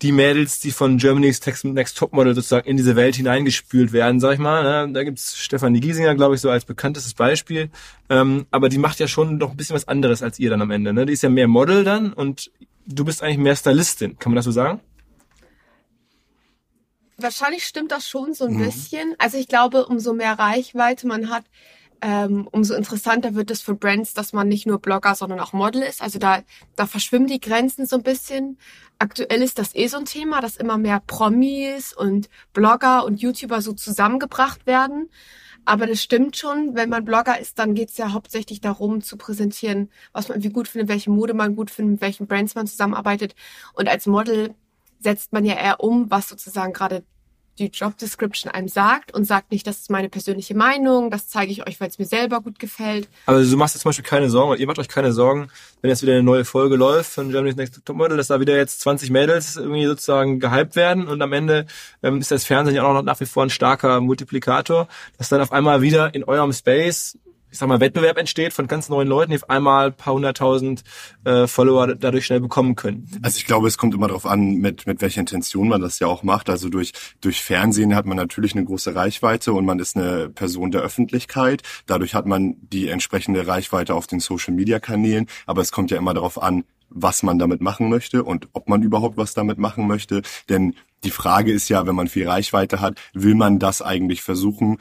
[0.02, 4.40] die Mädels, die von Germany's Next Topmodel sozusagen in diese Welt hineingespült werden, sag ich
[4.40, 4.86] mal.
[4.86, 4.94] Ne?
[4.94, 7.70] Da gibt's Stefanie Giesinger, glaube ich, so als bekanntestes Beispiel.
[8.10, 10.70] Ähm, aber die macht ja schon noch ein bisschen was anderes als ihr dann am
[10.70, 10.94] Ende.
[10.94, 11.08] Ne?
[11.08, 12.52] Die ist ja mehr Model dann und
[12.86, 14.20] du bist eigentlich mehr Stylistin.
[14.20, 14.82] Kann man das so sagen?
[17.18, 18.66] Wahrscheinlich stimmt das schon so ein mhm.
[18.66, 19.16] bisschen.
[19.18, 21.46] Also ich glaube, umso mehr Reichweite man hat,
[22.02, 25.82] ähm, umso interessanter wird es für Brands, dass man nicht nur Blogger, sondern auch Model
[25.82, 26.02] ist.
[26.02, 26.44] Also da,
[26.76, 28.58] da verschwimmen die Grenzen so ein bisschen.
[29.00, 33.62] Aktuell ist das eh so ein Thema, dass immer mehr Promis und Blogger und YouTuber
[33.62, 35.10] so zusammengebracht werden.
[35.66, 39.90] Aber das stimmt schon, wenn man Blogger ist, dann geht's ja hauptsächlich darum zu präsentieren,
[40.14, 43.36] was man wie gut findet, welche Mode man gut findet, mit welchen Brands man zusammenarbeitet.
[43.74, 44.56] Und als Model
[45.00, 47.04] setzt man ja eher um, was sozusagen gerade
[47.60, 51.52] die Job Description einem sagt und sagt nicht, das ist meine persönliche Meinung, das zeige
[51.52, 53.08] ich euch, weil es mir selber gut gefällt.
[53.26, 55.50] Aber du machst jetzt zum Beispiel keine Sorgen, ihr macht euch keine Sorgen,
[55.82, 58.56] wenn jetzt wieder eine neue Folge läuft von Germany's Next Top Model, dass da wieder
[58.56, 61.66] jetzt 20 Mädels irgendwie sozusagen gehypt werden und am Ende
[62.04, 65.42] ähm, ist das Fernsehen ja auch noch nach wie vor ein starker Multiplikator, dass dann
[65.42, 67.18] auf einmal wieder in eurem Space
[67.58, 70.84] ich sag mal, Wettbewerb entsteht von ganz neuen Leuten, die auf einmal paar hunderttausend
[71.24, 73.10] äh, Follower dadurch schnell bekommen können.
[73.24, 76.06] Also ich glaube, es kommt immer darauf an, mit, mit welcher Intention man das ja
[76.06, 76.52] auch macht.
[76.52, 80.70] Also durch, durch Fernsehen hat man natürlich eine große Reichweite und man ist eine Person
[80.70, 81.64] der Öffentlichkeit.
[81.88, 85.26] Dadurch hat man die entsprechende Reichweite auf den Social-Media-Kanälen.
[85.48, 88.84] Aber es kommt ja immer darauf an, was man damit machen möchte und ob man
[88.84, 90.22] überhaupt was damit machen möchte.
[90.48, 94.78] Denn die Frage ist ja, wenn man viel Reichweite hat, will man das eigentlich versuchen,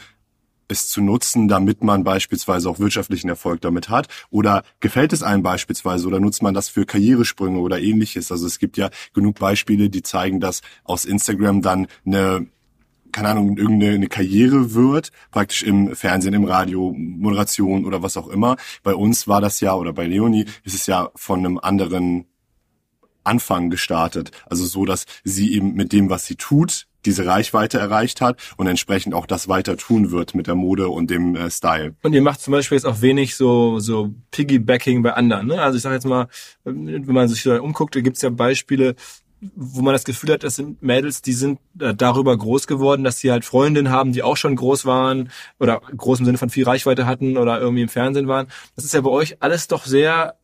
[0.68, 4.09] es zu nutzen, damit man beispielsweise auch wirtschaftlichen Erfolg damit hat?
[4.31, 8.33] Oder gefällt es einem beispielsweise oder nutzt man das für Karrieresprünge oder ähnliches?
[8.33, 12.46] Also es gibt ja genug Beispiele, die zeigen, dass aus Instagram dann eine
[13.12, 18.57] keine Ahnung, irgendeine Karriere wird, praktisch im Fernsehen, im Radio, Moderation oder was auch immer.
[18.83, 22.26] Bei uns war das ja, oder bei Leonie ist es ja von einem anderen
[23.24, 24.33] Anfang gestartet.
[24.44, 28.66] Also so, dass sie eben mit dem, was sie tut, diese Reichweite erreicht hat und
[28.66, 31.95] entsprechend auch das weiter tun wird mit der Mode und dem äh, Style.
[32.03, 35.47] Und ihr macht zum Beispiel jetzt auch wenig so so Piggybacking bei anderen.
[35.47, 35.61] Ne?
[35.61, 36.29] Also ich sage jetzt mal,
[36.64, 38.97] wenn man sich da umguckt, da gibt's ja Beispiele,
[39.55, 43.19] wo man das Gefühl hat, das sind Mädels, die sind äh, darüber groß geworden, dass
[43.19, 46.64] sie halt Freundinnen haben, die auch schon groß waren oder groß im Sinne von viel
[46.64, 48.49] Reichweite hatten oder irgendwie im Fernsehen waren.
[48.75, 50.37] Das ist ja bei euch alles doch sehr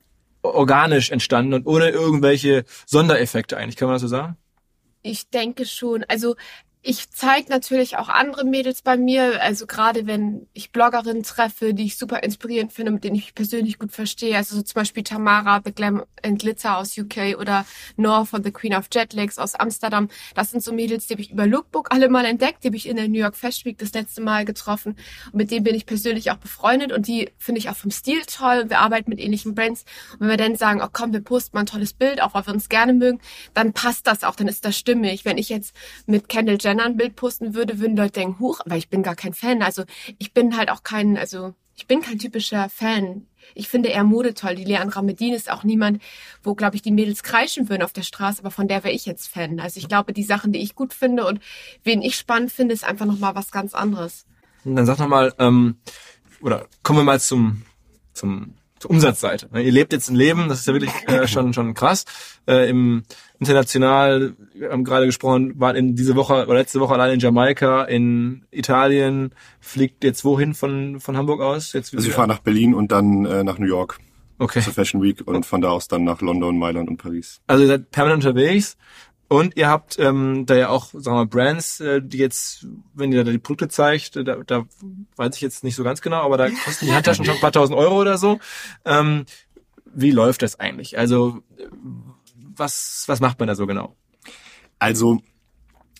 [0.42, 4.37] organisch entstanden und ohne irgendwelche Sondereffekte eigentlich, kann man das so sagen?
[5.02, 6.04] Ich denke schon.
[6.04, 6.36] Also
[6.84, 11.84] ich zeige natürlich auch andere Mädels bei mir, also gerade wenn ich Bloggerinnen treffe, die
[11.84, 15.60] ich super inspirierend finde, mit denen ich persönlich gut verstehe, also so zum Beispiel Tamara,
[15.64, 17.64] The Glam and Glitter aus UK oder
[17.96, 20.08] Nor von The Queen of Jetlags aus Amsterdam.
[20.34, 22.88] Das sind so Mädels, die habe ich über Lookbook alle mal entdeckt, die habe ich
[22.88, 25.86] in der New York Fashion Week das letzte Mal getroffen und mit denen bin ich
[25.86, 28.64] persönlich auch befreundet und die finde ich auch vom Stil toll.
[28.70, 31.60] Wir arbeiten mit ähnlichen Brands und wenn wir dann sagen, oh komm, wir posten mal
[31.60, 33.20] ein tolles Bild, auch weil wir uns gerne mögen,
[33.54, 35.24] dann passt das auch, dann ist das stimmig.
[35.24, 38.61] Wenn ich jetzt mit Kendall Jenner Jenner ein Bild posten würde, würden Leute denken, huch,
[38.64, 39.62] weil ich bin gar kein Fan.
[39.62, 39.85] Also
[40.18, 43.26] ich bin halt auch kein, also ich bin kein typischer Fan.
[43.54, 44.54] Ich finde eher Mode toll.
[44.54, 46.02] Die Leandra Medin ist auch niemand,
[46.42, 49.04] wo, glaube ich, die Mädels kreischen würden auf der Straße, aber von der wäre ich
[49.04, 49.61] jetzt Fan.
[49.61, 51.40] Also ich glaube, die Sachen, die ich gut finde und
[51.85, 54.24] wen ich spannend finde, ist einfach nochmal was ganz anderes.
[54.64, 55.76] Und dann sag noch mal, ähm,
[56.40, 57.62] oder kommen wir mal zum,
[58.14, 59.48] zum zur Umsatzseite.
[59.52, 62.04] Ne, ihr lebt jetzt ein Leben, das ist ja wirklich äh, schon schon krass.
[62.46, 63.04] Äh, Im
[63.42, 67.85] international, wir haben gerade gesprochen, war in diese Woche oder letzte Woche allein in Jamaika,
[67.85, 71.72] in Italien, fliegt jetzt wohin von von Hamburg aus?
[71.72, 73.98] Jetzt also ich fahre nach Berlin und dann äh, nach New York.
[74.38, 74.61] Okay.
[74.61, 77.40] Zur Fashion Week und von da aus dann nach London, Mailand und Paris.
[77.46, 78.76] Also ihr seid permanent unterwegs.
[79.28, 83.12] Und ihr habt ähm, da ja auch, sagen wir mal, Brands, äh, die jetzt, wenn
[83.12, 84.66] ihr da die Produkte zeigt, da, da
[85.16, 87.50] weiß ich jetzt nicht so ganz genau, aber da kosten die Handtaschen schon ein paar
[87.52, 88.40] tausend Euro oder so.
[88.85, 89.24] Ähm,
[89.94, 90.98] wie läuft das eigentlich?
[90.98, 91.38] Also
[92.56, 93.96] was, was macht man da so genau?
[94.78, 95.20] Also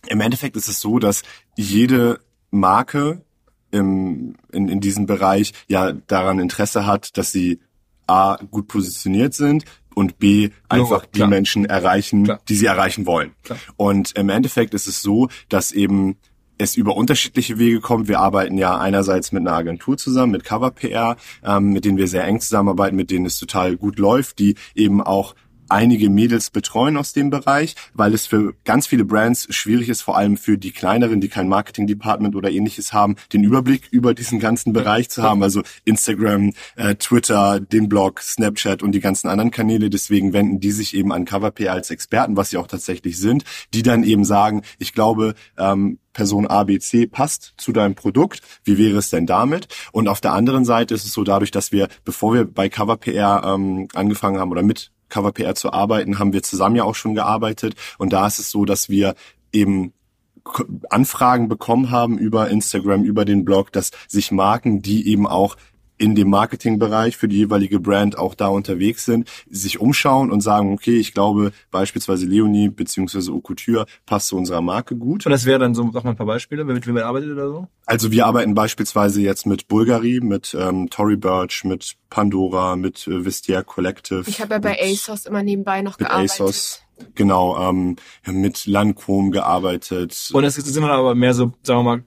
[0.09, 1.23] im Endeffekt ist es so, dass
[1.57, 3.25] jede Marke
[3.71, 7.61] im, in, in diesem Bereich ja daran Interesse hat, dass sie
[8.07, 12.41] A, gut positioniert sind, und B einfach die Menschen erreichen, klar.
[12.49, 13.33] die sie erreichen wollen.
[13.43, 13.59] Klar.
[13.77, 16.17] Und im Endeffekt ist es so, dass eben
[16.59, 18.09] es über unterschiedliche Wege kommt.
[18.09, 22.09] Wir arbeiten ja einerseits mit einer Agentur zusammen, mit Cover PR, ähm, mit denen wir
[22.09, 25.35] sehr eng zusammenarbeiten, mit denen es total gut läuft, die eben auch
[25.73, 30.17] einige Mädels betreuen aus dem Bereich, weil es für ganz viele Brands schwierig ist, vor
[30.17, 34.73] allem für die kleineren, die kein Marketing-Department oder ähnliches haben, den Überblick über diesen ganzen
[34.73, 35.43] Bereich zu haben.
[35.43, 39.91] Also Instagram, äh, Twitter, den Blog, Snapchat und die ganzen anderen Kanäle.
[39.91, 43.83] Deswegen wenden die sich eben an CoverPay als Experten, was sie auch tatsächlich sind, die
[43.83, 48.43] dann eben sagen, ich glaube, ähm, Person ABC passt zu deinem Produkt.
[48.65, 49.69] Wie wäre es denn damit?
[49.93, 53.43] Und auf der anderen Seite ist es so, dadurch, dass wir, bevor wir bei CoverPR
[53.45, 57.15] ähm, angefangen haben oder mit Cover PR zu arbeiten, haben wir zusammen ja auch schon
[57.15, 57.75] gearbeitet.
[57.99, 59.15] Und da ist es so, dass wir
[59.53, 59.93] eben
[60.91, 65.57] Anfragen bekommen haben über Instagram, über den Blog, dass sich Marken, die eben auch
[66.03, 70.73] in dem Marketingbereich für die jeweilige Brand auch da unterwegs sind, sich umschauen und sagen,
[70.73, 75.25] okay, ich glaube beispielsweise Leonie beziehungsweise Eau Couture passt zu unserer Marke gut.
[75.25, 77.49] Und das wäre dann so, sag mal ein paar Beispiele, mit wem ihr arbeitet oder
[77.49, 77.69] so?
[77.87, 83.25] Also wir arbeiten beispielsweise jetzt mit Bulgari, mit ähm, Tory Burch, mit Pandora, mit äh,
[83.25, 84.25] Vestiaire Collective.
[84.27, 86.41] Ich habe ja bei ASOS immer nebenbei noch mit gearbeitet.
[86.41, 86.83] ASOS,
[87.15, 87.95] genau, ähm,
[88.27, 90.31] mit Lancome gearbeitet.
[90.33, 92.05] Und es sind dann aber mehr so, sagen wir mal,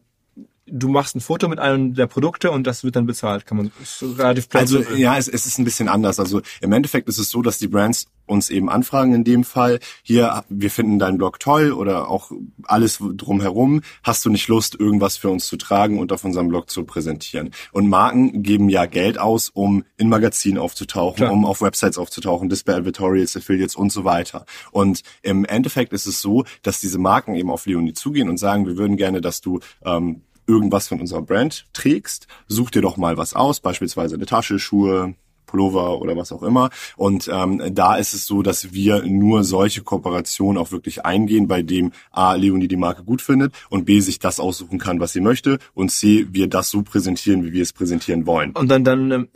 [0.67, 3.71] du machst ein Foto mit einem der Produkte und das wird dann bezahlt, kann man
[4.17, 6.19] relativ Also ja, es, es ist ein bisschen anders.
[6.19, 9.79] Also im Endeffekt ist es so, dass die Brands uns eben anfragen in dem Fall,
[10.01, 12.31] hier, wir finden deinen Blog toll oder auch
[12.63, 16.71] alles drumherum, hast du nicht Lust, irgendwas für uns zu tragen und auf unserem Blog
[16.71, 17.51] zu präsentieren?
[17.71, 21.31] Und Marken geben ja Geld aus, um in Magazinen aufzutauchen, Klar.
[21.31, 24.45] um auf Websites aufzutauchen, Display Advertorials, Affiliates und so weiter.
[24.71, 28.65] Und im Endeffekt ist es so, dass diese Marken eben auf Leonie zugehen und sagen,
[28.65, 33.17] wir würden gerne, dass du ähm, irgendwas von unserer Brand trägst, such dir doch mal
[33.17, 36.69] was aus, beispielsweise eine Tasche, Schuhe, Pullover oder was auch immer.
[36.97, 41.61] Und ähm, da ist es so, dass wir nur solche Kooperationen auch wirklich eingehen, bei
[41.61, 45.21] dem A, Leonie die Marke gut findet und B, sich das aussuchen kann, was sie
[45.21, 48.51] möchte und C, wir das so präsentieren, wie wir es präsentieren wollen.
[48.51, 49.27] Und dann, dann ähm,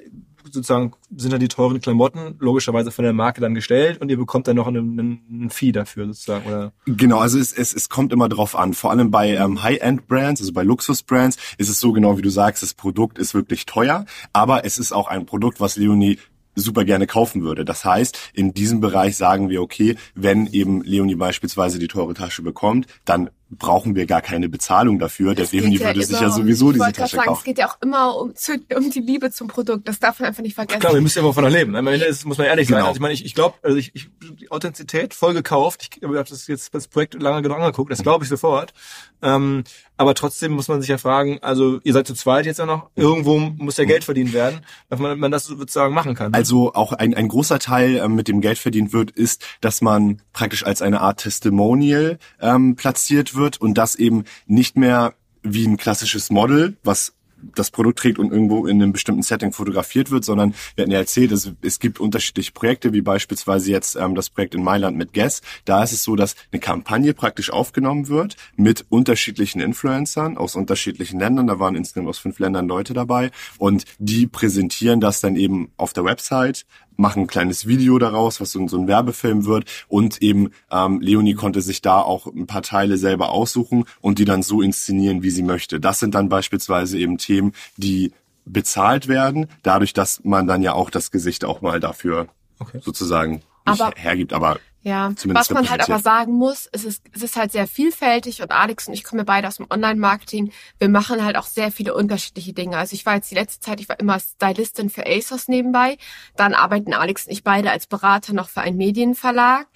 [0.54, 4.48] sozusagen sind dann die teuren Klamotten logischerweise von der Marke dann gestellt und ihr bekommt
[4.48, 6.74] dann noch einen, einen Fee dafür sozusagen, oder?
[6.86, 8.74] Genau, also es, es, es kommt immer drauf an.
[8.74, 12.64] Vor allem bei ähm, High-End-Brands, also bei Luxus-Brands, ist es so genau, wie du sagst,
[12.64, 16.18] das Produkt ist wirklich teuer, aber es ist auch ein Produkt, was Leonie
[16.56, 17.66] super gerne kaufen würde.
[17.66, 22.42] Das heißt, in diesem Bereich sagen wir, okay, wenn eben Leonie beispielsweise die teure Tasche
[22.42, 25.34] bekommt, dann brauchen wir gar keine Bezahlung dafür.
[25.34, 27.40] Der Leonie ja würde sich ja sowieso diese Tasche sagen, kaufen.
[27.40, 28.34] Es geht ja auch immer um,
[28.76, 29.88] um die Liebe zum Produkt.
[29.88, 30.80] Das darf man einfach nicht vergessen.
[30.80, 31.72] Klar, wir müssen ja immer von erleben.
[31.72, 32.00] Ne?
[32.00, 32.80] Das muss man ehrlich genau.
[32.80, 32.88] sein.
[32.88, 34.10] Also ich meine, ich, ich glaube, also ich, ich,
[34.40, 35.82] die Authentizität voll gekauft.
[35.84, 37.92] Ich, ich habe das jetzt das Projekt lange genug angeguckt.
[37.92, 38.74] Das glaube ich sofort.
[39.22, 39.64] Ähm,
[40.00, 42.90] aber trotzdem muss man sich ja fragen, also ihr seid zu zweit jetzt ja noch,
[42.96, 46.34] irgendwo muss ja Geld verdient werden, dass man, man das sozusagen machen kann.
[46.34, 50.22] Also auch ein, ein großer Teil, ähm, mit dem Geld verdient wird, ist, dass man
[50.32, 55.76] praktisch als eine Art Testimonial ähm, platziert wird und das eben nicht mehr wie ein
[55.76, 57.19] klassisches Model, was
[57.56, 60.99] das Produkt trägt und irgendwo in einem bestimmten Setting fotografiert wird, sondern wir hatten ja
[60.99, 65.13] erzählt, es, es gibt unterschiedliche Projekte, wie beispielsweise jetzt ähm, das Projekt in Mailand mit
[65.13, 65.41] Guess.
[65.65, 71.19] Da ist es so, dass eine Kampagne praktisch aufgenommen wird mit unterschiedlichen Influencern aus unterschiedlichen
[71.19, 71.47] Ländern.
[71.47, 75.93] Da waren insgesamt aus fünf Ländern Leute dabei und die präsentieren das dann eben auf
[75.93, 76.65] der Website
[77.00, 79.66] machen ein kleines Video daraus, was so, so ein Werbefilm wird.
[79.88, 84.26] Und eben ähm, Leonie konnte sich da auch ein paar Teile selber aussuchen und die
[84.26, 85.80] dann so inszenieren, wie sie möchte.
[85.80, 88.12] Das sind dann beispielsweise eben Themen, die
[88.46, 92.28] bezahlt werden, dadurch, dass man dann ja auch das Gesicht auch mal dafür
[92.60, 92.80] okay.
[92.82, 94.34] sozusagen aber hergibt.
[94.34, 97.68] Aber Ja, Zumindest was man halt aber sagen muss, es ist, es ist halt sehr
[97.68, 100.54] vielfältig und Alex und ich kommen beide aus dem Online-Marketing.
[100.78, 102.78] Wir machen halt auch sehr viele unterschiedliche Dinge.
[102.78, 105.98] Also ich war jetzt die letzte Zeit, ich war immer Stylistin für ASOS nebenbei.
[106.38, 109.68] Dann arbeiten Alex und ich beide als Berater noch für einen Medienverlag.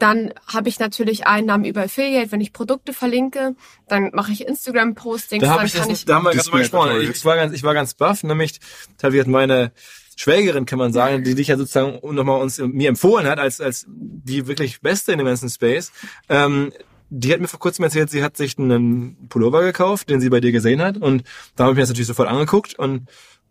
[0.00, 3.54] Dann habe ich natürlich Einnahmen über Affiliate, wenn ich Produkte verlinke.
[3.86, 5.42] Dann mache ich Instagram-Postings.
[5.42, 7.00] Da, hab ich das, ich, da haben wir gerade mal gesprochen.
[7.00, 8.58] Ich war ganz, ich war ganz baff, nämlich
[8.98, 9.70] da wird meine
[10.18, 13.86] Schwägerin, kann man sagen, die dich ja sozusagen nochmal uns mir empfohlen hat, als, als
[13.88, 15.92] die wirklich Beste in dem ganzen Space.
[16.28, 16.72] Ähm,
[17.08, 20.40] die hat mir vor kurzem erzählt, sie hat sich einen Pullover gekauft, den sie bei
[20.40, 20.96] dir gesehen hat.
[20.98, 21.22] Und
[21.54, 23.06] da habe ich mir das natürlich sofort angeguckt und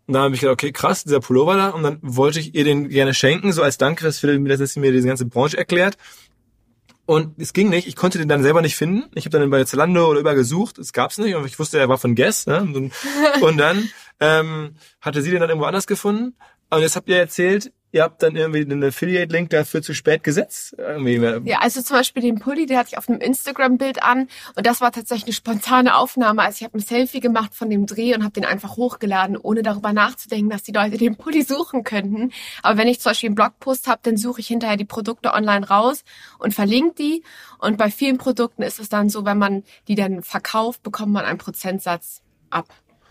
[0.06, 1.68] und dann habe ich gedacht, okay, krass, dieser Pullover da.
[1.68, 5.06] Und dann wollte ich ihr den gerne schenken, so als Dank, dass sie mir diese
[5.06, 5.98] ganze Branche erklärt.
[7.04, 7.86] Und es ging nicht.
[7.86, 9.04] Ich konnte den dann selber nicht finden.
[9.14, 10.78] Ich habe dann bei Zalando oder überall gesucht.
[10.78, 11.34] Es gab's nicht.
[11.34, 12.46] Und ich wusste, er war von Guess.
[12.46, 12.60] Ne?
[12.60, 12.92] Und,
[13.42, 16.36] und dann ähm, hatte sie den dann irgendwo anders gefunden.
[16.70, 20.74] Und jetzt habt ihr erzählt, ihr habt dann irgendwie einen Affiliate-Link dafür zu spät gesetzt.
[20.76, 21.16] Irgendwie.
[21.48, 24.80] Ja, also zum Beispiel den Pulli, der hatte ich auf einem Instagram-Bild an und das
[24.80, 26.42] war tatsächlich eine spontane Aufnahme.
[26.42, 29.62] Also ich habe ein Selfie gemacht von dem Dreh und habe den einfach hochgeladen, ohne
[29.62, 32.32] darüber nachzudenken, dass die Leute den Pulli suchen könnten.
[32.62, 35.66] Aber wenn ich zum Beispiel einen Blogpost habe, dann suche ich hinterher die Produkte online
[35.66, 36.04] raus
[36.38, 37.22] und verlinke die.
[37.58, 41.24] Und bei vielen Produkten ist es dann so, wenn man die dann verkauft, bekommt man
[41.24, 42.68] einen Prozentsatz ab.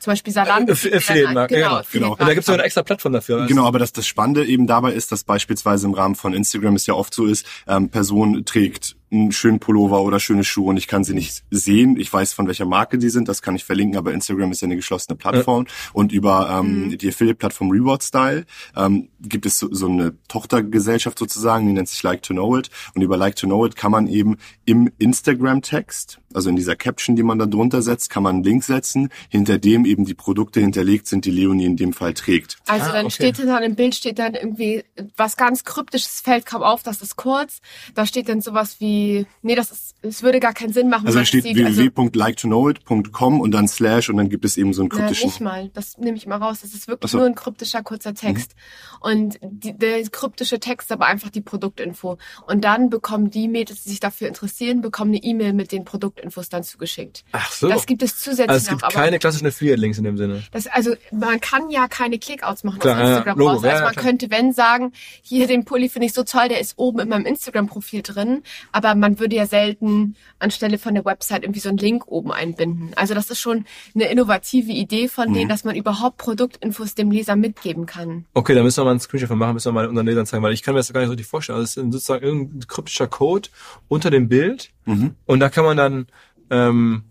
[0.07, 0.71] Zum Beispiel Salando.
[0.71, 1.67] Äh, Affiliate-Markt, genau.
[1.67, 1.81] genau.
[1.91, 2.11] genau.
[2.11, 3.45] Und da gibt es eine extra Plattform dafür.
[3.45, 6.87] Genau, aber das, das Spannende eben dabei ist, dass beispielsweise im Rahmen von Instagram es
[6.87, 10.87] ja oft so ist, ähm, Person trägt einen schönen Pullover oder schöne Schuhe und ich
[10.87, 11.97] kann sie nicht sehen.
[11.97, 14.65] Ich weiß, von welcher Marke die sind, das kann ich verlinken, aber Instagram ist ja
[14.65, 15.65] eine geschlossene Plattform.
[15.65, 15.71] Ja.
[15.93, 16.97] Und über ähm, mhm.
[16.97, 22.03] die Affiliate-Plattform Reward Style ähm, gibt es so, so eine Tochtergesellschaft sozusagen, die nennt sich
[22.03, 22.69] Like to Know It.
[22.95, 27.15] Und über Like to Know It kann man eben im Instagram-Text, also in dieser Caption,
[27.15, 30.59] die man da drunter setzt, kann man einen Link setzen, hinter dem eben die Produkte
[30.59, 32.57] hinterlegt sind, die Leonie in dem Fall trägt.
[32.67, 33.33] Also ah, dann okay.
[33.33, 34.83] steht dann im Bild steht dann irgendwie
[35.15, 37.61] was ganz kryptisches fällt kaum auf, das ist kurz.
[37.95, 38.96] Da steht dann sowas wie
[39.41, 41.07] nee, das ist, es würde gar keinen Sinn machen.
[41.07, 44.89] Also da steht www.liketoknowit.com also, und dann slash und dann gibt es eben so einen
[44.89, 45.29] kryptischen.
[45.29, 46.61] Ja, nicht mal, das nehme ich mal raus.
[46.61, 47.17] Das ist wirklich so.
[47.17, 48.55] nur ein kryptischer kurzer Text.
[48.55, 49.11] Mhm.
[49.11, 52.17] Und die, der kryptische Text aber einfach die Produktinfo.
[52.45, 56.49] Und dann bekommen die Mädels, die sich dafür interessieren, bekommen eine E-Mail mit den Produktinfos
[56.49, 57.23] dann zugeschickt.
[57.31, 57.67] Ach so.
[57.67, 58.89] Das gibt es zusätzlich also es gibt noch.
[58.89, 60.43] keine klassischen Affiliate-Links in dem Sinne.
[60.51, 63.63] Das, also man kann ja keine Clickouts machen Klar, auf Instagram ja, raus.
[63.63, 64.03] Also ja, man klar.
[64.03, 67.25] könnte, wenn sagen, hier den Pulli finde ich so toll, der ist oben in meinem
[67.25, 71.77] Instagram-Profil drin, aber aber man würde ja selten anstelle von der Website irgendwie so einen
[71.77, 72.91] Link oben einbinden.
[72.95, 75.49] Also das ist schon eine innovative Idee von denen, mhm.
[75.49, 78.25] dass man überhaupt Produktinfos dem Leser mitgeben kann.
[78.33, 80.43] Okay, da müssen wir mal einen Screenshot von machen, müssen wir mal unseren Lesern zeigen,
[80.43, 81.59] weil ich kann mir das gar nicht so richtig vorstellen.
[81.59, 83.49] Also es ist sozusagen irgendein kryptischer Code
[83.87, 85.15] unter dem Bild mhm.
[85.25, 86.07] und da kann man dann
[86.49, 87.03] ähm,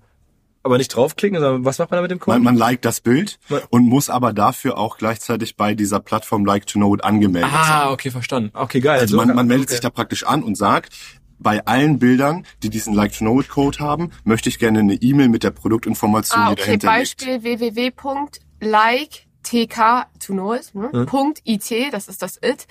[0.67, 2.39] aber nicht draufklicken, sondern was macht man da mit dem Code?
[2.39, 3.39] Man, man liked das Bild
[3.71, 7.65] und muss aber dafür auch gleichzeitig bei dieser Plattform Like to Know It angemeldet ah,
[7.65, 7.73] sein.
[7.73, 8.51] Ah, okay, verstanden.
[8.53, 8.99] Okay, geil.
[8.99, 9.75] Also man, man meldet okay.
[9.75, 10.93] sich da praktisch an und sagt,
[11.39, 16.41] bei allen Bildern, die diesen Like-to-Know-It-Code haben, möchte ich gerne eine E-Mail mit der Produktinformation,
[16.41, 16.57] ah, okay.
[16.57, 20.91] die dahinter Beispiel www.like tk to know it, ne?
[20.93, 21.35] Hm.
[21.45, 22.67] .it, das ist das it,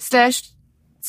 [0.00, 0.42] slash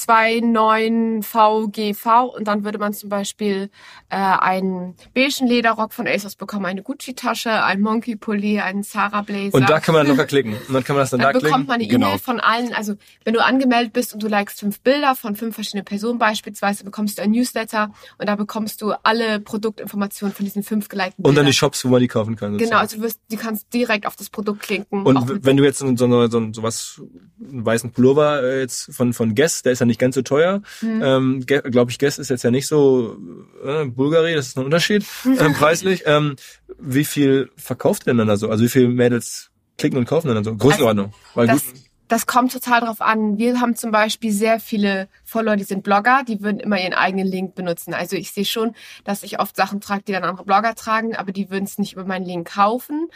[0.07, 3.69] 29VGV und dann würde man zum Beispiel
[4.09, 9.55] äh, einen beigen Lederrock von ASOS bekommen, eine Gucci-Tasche, ein Monkey-Pulli, einen Zara-Blazer.
[9.55, 10.53] Und da kann man dann locker klicken.
[10.53, 12.17] Und dann kann man das dann, dann da bekommt man eine E-Mail genau.
[12.17, 12.73] von allen.
[12.73, 16.83] Also wenn du angemeldet bist und du likest fünf Bilder von fünf verschiedenen Personen beispielsweise,
[16.83, 21.29] bekommst du ein Newsletter und da bekommst du alle Produktinformationen von diesen fünf gelikten Bildern.
[21.29, 22.53] Und dann die Shops, wo man die kaufen kann.
[22.53, 22.69] Sozusagen.
[22.69, 25.03] Genau, also du, wirst, du kannst direkt auf das Produkt klicken.
[25.03, 27.01] Und wenn du jetzt so, so, so, so was,
[27.41, 30.62] einen weißen Pullover äh, jetzt von, von Guess, der ist ja nicht ganz so teuer.
[30.82, 31.02] Mhm.
[31.04, 33.17] Ähm, Glaube ich, Guess ist jetzt ja nicht so
[33.63, 36.04] äh, Bulgari, das ist ein Unterschied ähm, preislich.
[36.06, 36.36] Ähm,
[36.80, 38.49] wie viel verkauft ihr denn dann da so?
[38.49, 40.56] Also wie viele Mädels klicken und kaufen dann so?
[40.56, 41.13] Größenordnung.
[41.36, 41.63] Also, das,
[42.08, 43.38] das kommt total drauf an.
[43.38, 47.28] Wir haben zum Beispiel sehr viele Follower, die sind Blogger, die würden immer ihren eigenen
[47.28, 47.93] Link benutzen.
[47.93, 51.32] Also ich sehe schon, dass ich oft Sachen trage, die dann andere Blogger tragen, aber
[51.32, 53.10] die würden es nicht über meinen Link kaufen.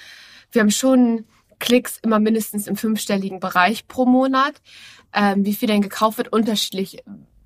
[0.51, 1.25] Wir haben schon
[1.59, 4.61] Klicks immer mindestens im fünfstelligen Bereich pro Monat.
[5.13, 7.03] Ähm, wie viel denn gekauft wird, unterschiedlich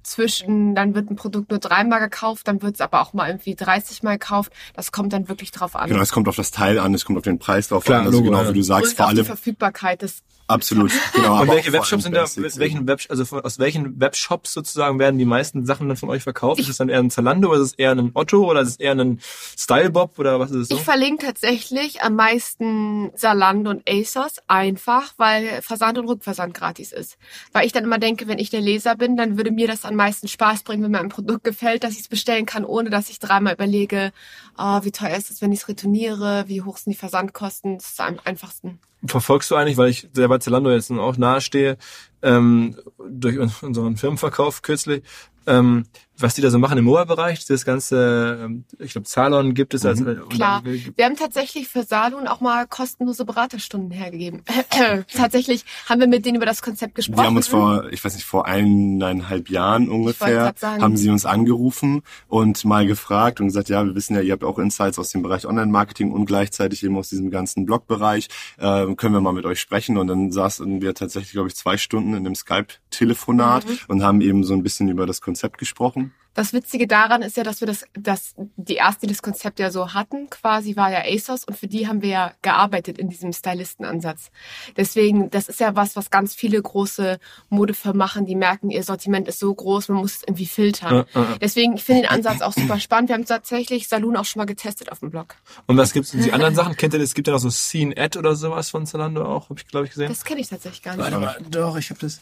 [0.07, 3.55] zwischen, dann wird ein Produkt nur dreimal gekauft, dann wird es aber auch mal irgendwie
[3.55, 4.51] 30 Mal gekauft.
[4.73, 5.89] Das kommt dann wirklich drauf an.
[5.89, 8.05] Genau, es kommt auf das Teil an, es kommt auf den Preis drauf Klar, an.
[8.07, 9.17] Also Logo, genau, wie du sagst, Und vor allem.
[9.17, 11.41] die Verfügbarkeit des Absolut, genau.
[11.41, 15.65] Und welche Webshops sind da, welchen Web, also aus welchen Webshops sozusagen werden die meisten
[15.65, 16.61] Sachen dann von euch verkauft?
[16.61, 18.75] ist es dann eher ein Zalando oder ist es eher ein Otto oder ist es
[18.77, 19.19] eher ein
[19.57, 20.75] Stylebob oder was ist es so?
[20.75, 27.17] Ich verlinke tatsächlich am meisten Zalando und ASOS einfach, weil Versand und Rückversand gratis ist.
[27.51, 29.96] Weil ich dann immer denke, wenn ich der Leser bin, dann würde mir das am
[29.97, 33.09] meisten Spaß bringen, wenn mir ein Produkt gefällt, dass ich es bestellen kann, ohne dass
[33.09, 34.11] ich dreimal überlege,
[34.57, 37.77] oh, wie teuer ist es, wenn ich es retourniere, wie hoch sind die Versandkosten.
[37.77, 41.77] Das ist am einfachsten verfolgst du eigentlich, weil ich selber Zalando jetzt auch nahestehe,
[42.21, 42.77] ähm,
[43.09, 45.03] durch unseren Firmenverkauf kürzlich,
[45.47, 45.85] ähm,
[46.19, 49.85] was die da so machen im Mobile-Bereich, das ganze, ähm, ich glaube, Salon gibt es
[49.85, 49.99] als.
[49.99, 50.27] Mhm.
[50.29, 50.63] Klar.
[50.63, 54.43] Wir haben tatsächlich für Salon auch mal kostenlose Beraterstunden hergegeben.
[55.13, 57.21] tatsächlich haben wir mit denen über das Konzept gesprochen.
[57.21, 62.01] Die haben uns vor, ich weiß nicht, vor eineinhalb Jahren ungefähr, haben sie uns angerufen
[62.27, 65.21] und mal gefragt und gesagt, ja, wir wissen ja, ihr habt auch Insights aus dem
[65.21, 68.27] Bereich Online-Marketing und gleichzeitig eben aus diesem ganzen Blog-Bereich.
[68.57, 69.97] Äh, können wir mal mit euch sprechen?
[69.97, 73.77] Und dann saßen wir tatsächlich, glaube ich, zwei Stunden in einem Skype-Telefonat mhm.
[73.87, 76.13] und haben eben so ein bisschen über das Konzept gesprochen.
[76.37, 79.71] Das Witzige daran ist ja, dass wir das, dass die erste, die das Konzept ja
[79.71, 83.33] so hatten, quasi war ja ASOS und für die haben wir ja gearbeitet in diesem
[83.33, 84.29] Stylistenansatz.
[84.77, 87.17] Deswegen, das ist ja was, was ganz viele große
[87.49, 91.07] Modefirmen machen, die merken, ihr Sortiment ist so groß, man muss es irgendwie filtern.
[91.15, 91.37] Ja, ja.
[91.41, 93.09] Deswegen, ich finde den Ansatz auch super spannend.
[93.09, 95.33] Wir haben tatsächlich Saloon auch schon mal getestet auf dem Blog.
[95.65, 96.77] Und was gibt's in die anderen Sachen?
[96.77, 97.09] Kennt ihr das?
[97.09, 99.87] Es gibt ja noch so Scene Ad oder sowas von Zalando auch, habe ich glaube
[99.87, 100.09] ich gesehen.
[100.09, 101.03] Das kenne ich tatsächlich gar nicht.
[101.03, 102.21] Warte mal, doch, ich habe das.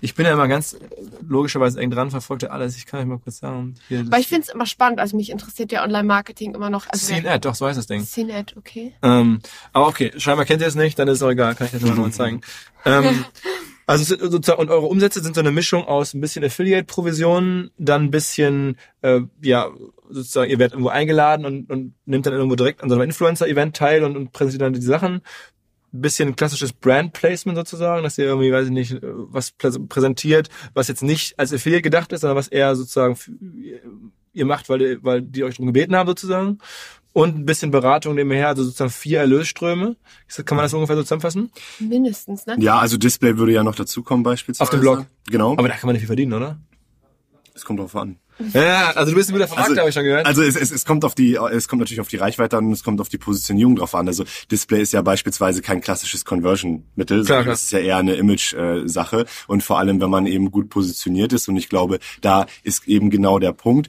[0.00, 0.76] Ich bin ja immer ganz
[1.26, 2.76] logischerweise eng dran, verfolgt ja alles.
[2.76, 3.55] Ich kann euch mal kurz sagen.
[3.88, 5.00] Hier, Aber ich finde es immer spannend.
[5.00, 6.86] Also mich interessiert ja Online-Marketing immer noch.
[6.88, 8.04] Also CNET, doch, so heißt das Ding.
[8.04, 8.92] CNET, okay.
[9.02, 9.40] Ähm,
[9.72, 11.82] aber okay, scheinbar kennt ihr es nicht, dann ist es auch egal, kann ich das
[11.82, 12.40] mal zeigen.
[12.88, 13.24] Ähm,
[13.86, 18.10] also sozusagen, und eure Umsätze sind so eine Mischung aus ein bisschen Affiliate-Provisionen, dann ein
[18.12, 19.70] bisschen, äh, ja,
[20.08, 23.76] sozusagen, ihr werdet irgendwo eingeladen und, und nimmt dann irgendwo direkt an so einem Influencer-Event
[23.76, 25.20] teil und, und präsentiert dann die Sachen
[26.00, 31.02] bisschen klassisches Brand Placement sozusagen, dass ihr irgendwie, weiß ich nicht, was präsentiert, was jetzt
[31.02, 33.16] nicht als Affiliate gedacht ist, sondern was eher sozusagen
[34.32, 36.58] ihr macht, weil, weil die euch darum gebeten haben sozusagen.
[37.12, 39.96] Und ein bisschen Beratung nebenher, also sozusagen vier Erlösströme.
[40.44, 41.50] Kann man das ungefähr so zusammenfassen?
[41.78, 42.56] Mindestens, ne?
[42.58, 44.64] Ja, also Display würde ja noch dazukommen beispielsweise.
[44.64, 45.06] Auf dem Blog.
[45.26, 45.52] Genau.
[45.52, 46.58] Aber da kann man nicht viel verdienen, oder?
[47.56, 48.18] Es kommt drauf an.
[48.52, 50.26] Ja, also du bist ein guter Vermarkter, also, habe ich schon gehört.
[50.26, 52.72] Also es, es, es kommt auf die, es kommt natürlich auf die Reichweite an und
[52.72, 54.06] es kommt auf die Positionierung drauf an.
[54.06, 59.24] Also Display ist ja beispielsweise kein klassisches Conversion-Mittel, sondern das ist ja eher eine Image-Sache.
[59.46, 61.48] Und vor allem, wenn man eben gut positioniert ist.
[61.48, 63.88] Und ich glaube, da ist eben genau der Punkt.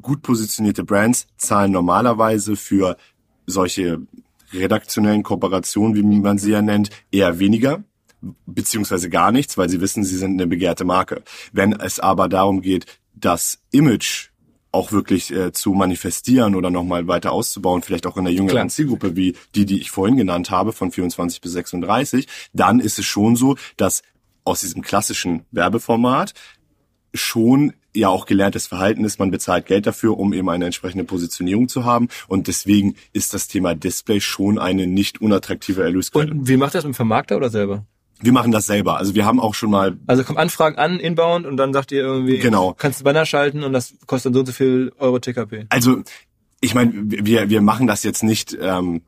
[0.00, 2.96] Gut positionierte Brands zahlen normalerweise für
[3.46, 4.00] solche
[4.54, 7.84] redaktionellen Kooperationen, wie man sie ja nennt, eher weniger
[8.46, 11.22] beziehungsweise gar nichts, weil sie wissen, sie sind eine begehrte Marke.
[11.52, 14.28] Wenn es aber darum geht, das Image
[14.72, 18.68] auch wirklich äh, zu manifestieren oder nochmal weiter auszubauen, vielleicht auch in der jüngeren Klar.
[18.68, 23.04] Zielgruppe wie die, die ich vorhin genannt habe, von 24 bis 36, dann ist es
[23.04, 24.02] schon so, dass
[24.44, 26.32] aus diesem klassischen Werbeformat
[27.14, 31.68] schon ja auch gelerntes Verhalten ist, man bezahlt Geld dafür, um eben eine entsprechende Positionierung
[31.68, 32.08] zu haben.
[32.26, 36.30] Und deswegen ist das Thema Display schon eine nicht unattraktive Erlösquelle.
[36.30, 37.84] Und wie macht das mit dem Vermarkter oder selber?
[38.22, 38.96] Wir machen das selber.
[38.96, 39.96] Also wir haben auch schon mal.
[40.06, 42.74] Also kommt Anfragen an, inbound, und dann sagt ihr irgendwie, genau.
[42.76, 45.66] kannst du Banner schalten und das kostet dann so und so viel Euro TKP.
[45.68, 46.02] Also
[46.60, 49.02] ich meine, wir, wir machen das jetzt nicht ähm,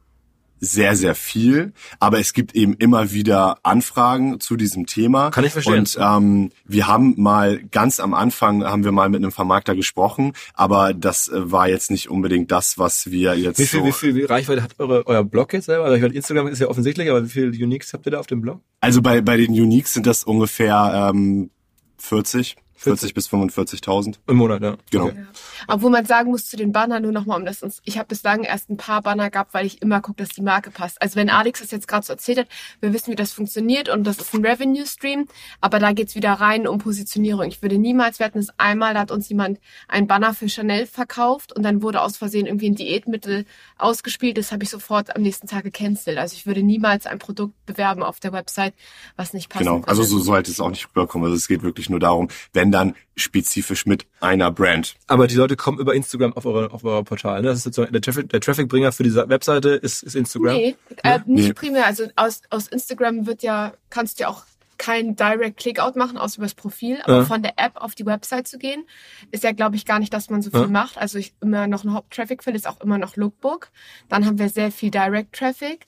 [0.65, 1.73] sehr, sehr viel.
[2.01, 5.31] Aber es gibt eben immer wieder Anfragen zu diesem Thema.
[5.31, 5.81] Kann ich verstehen.
[5.81, 10.33] Und ähm, wir haben mal ganz am Anfang haben wir mal mit einem Vermarkter gesprochen,
[10.55, 13.59] aber das äh, war jetzt nicht unbedingt das, was wir jetzt.
[13.59, 15.85] Wie viel, so wie viel wie Reichweite hat eure, euer Blog jetzt selber?
[15.85, 18.27] Also ich meine, Instagram ist ja offensichtlich, aber wie viele Uniques habt ihr da auf
[18.27, 18.61] dem Blog?
[18.81, 21.51] Also bei, bei den Uniques sind das ungefähr ähm,
[21.99, 22.57] 40.
[22.77, 24.16] 40 bis 45.000.
[24.27, 24.77] Im Monat, ja.
[24.91, 25.07] Genau.
[25.07, 25.25] Okay.
[25.68, 28.43] Obwohl man sagen muss zu den Banner nur nochmal, um das uns, ich habe bislang
[28.43, 31.01] erst ein paar Banner gehabt, weil ich immer gucke, dass die Marke passt.
[31.01, 32.49] Also wenn Alex das jetzt gerade so erzählt hat,
[32.81, 35.27] wir wissen, wie das funktioniert und das ist ein Revenue Stream,
[35.61, 37.47] aber da geht's wieder rein um Positionierung.
[37.49, 39.59] Ich würde niemals, wir hatten es einmal, da hat uns jemand
[39.89, 43.47] ein Banner für Chanel verkauft und dann wurde aus Versehen irgendwie ein Diätmittel
[43.79, 44.37] ausgespielt.
[44.39, 46.18] Das habe ich sofort am nächsten Tag gecancelt.
[46.18, 48.75] Also ich würde niemals ein Produkt bewerben auf der Website,
[49.16, 49.64] was nicht passt.
[49.64, 51.27] Genau, also so sollte es auch nicht rüberkommen.
[51.27, 54.97] Also es geht wirklich nur darum, wenn dann spezifisch mit einer Brand.
[55.07, 57.43] Aber die Leute kommen über Instagram auf eure, auf euer Portal.
[57.43, 57.49] Ne?
[57.49, 60.57] Das ist sozusagen der Traffic, der Trafficbringer für diese Webseite ist, ist Instagram.
[60.57, 61.53] Nee, äh, nicht nee.
[61.53, 61.87] primär.
[61.87, 64.45] Also aus, aus Instagram wird ja, kannst du ja auch
[64.79, 67.25] kein Direct Clickout machen, außer übers Profil, aber ja.
[67.25, 68.85] von der App auf die Website zu gehen,
[69.31, 70.67] ist ja, glaube ich, gar nicht, dass man so viel ja.
[70.67, 70.99] macht.
[70.99, 73.71] Also ich immer noch ein Haupttraffic-Quelle ist auch immer noch Lookbook.
[74.09, 75.87] Dann haben wir sehr viel Direct Traffic.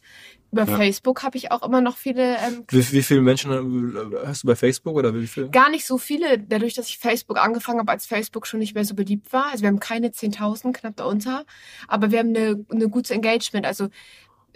[0.53, 0.76] Über ja.
[0.76, 2.36] Facebook habe ich auch immer noch viele.
[2.36, 5.51] Ähm, wie, wie viele Menschen äh, hast du bei Facebook oder wie viele?
[5.51, 8.84] Gar nicht so viele, dadurch, dass ich Facebook angefangen habe, als Facebook schon nicht mehr
[8.84, 9.51] so beliebt war.
[9.51, 11.44] Also wir haben keine 10.000, knapp darunter,
[11.88, 13.66] aber wir haben eine, eine gute Engagement.
[13.66, 13.88] Also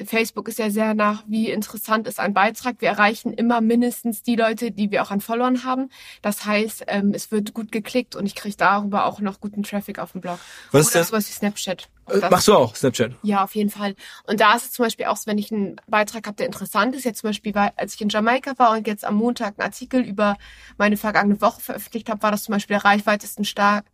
[0.07, 2.77] Facebook ist ja sehr nach, wie interessant ist ein Beitrag.
[2.81, 5.91] Wir erreichen immer mindestens die Leute, die wir auch an Followern haben.
[6.23, 9.99] Das heißt, ähm, es wird gut geklickt und ich kriege darüber auch noch guten Traffic
[9.99, 10.39] auf dem Blog.
[10.73, 11.09] Was ist das?
[11.09, 11.89] sowas wie Snapchat.
[12.09, 13.13] Äh, machst du auch Snapchat?
[13.23, 13.95] Ja, auf jeden Fall.
[14.27, 16.95] Und da ist es zum Beispiel auch so, wenn ich einen Beitrag habe, der interessant
[16.97, 17.05] ist.
[17.05, 20.37] Jetzt zum Beispiel, als ich in Jamaika war und jetzt am Montag einen Artikel über
[20.79, 23.85] meine vergangene Woche veröffentlicht habe, war das zum Beispiel der reichweitesten stark,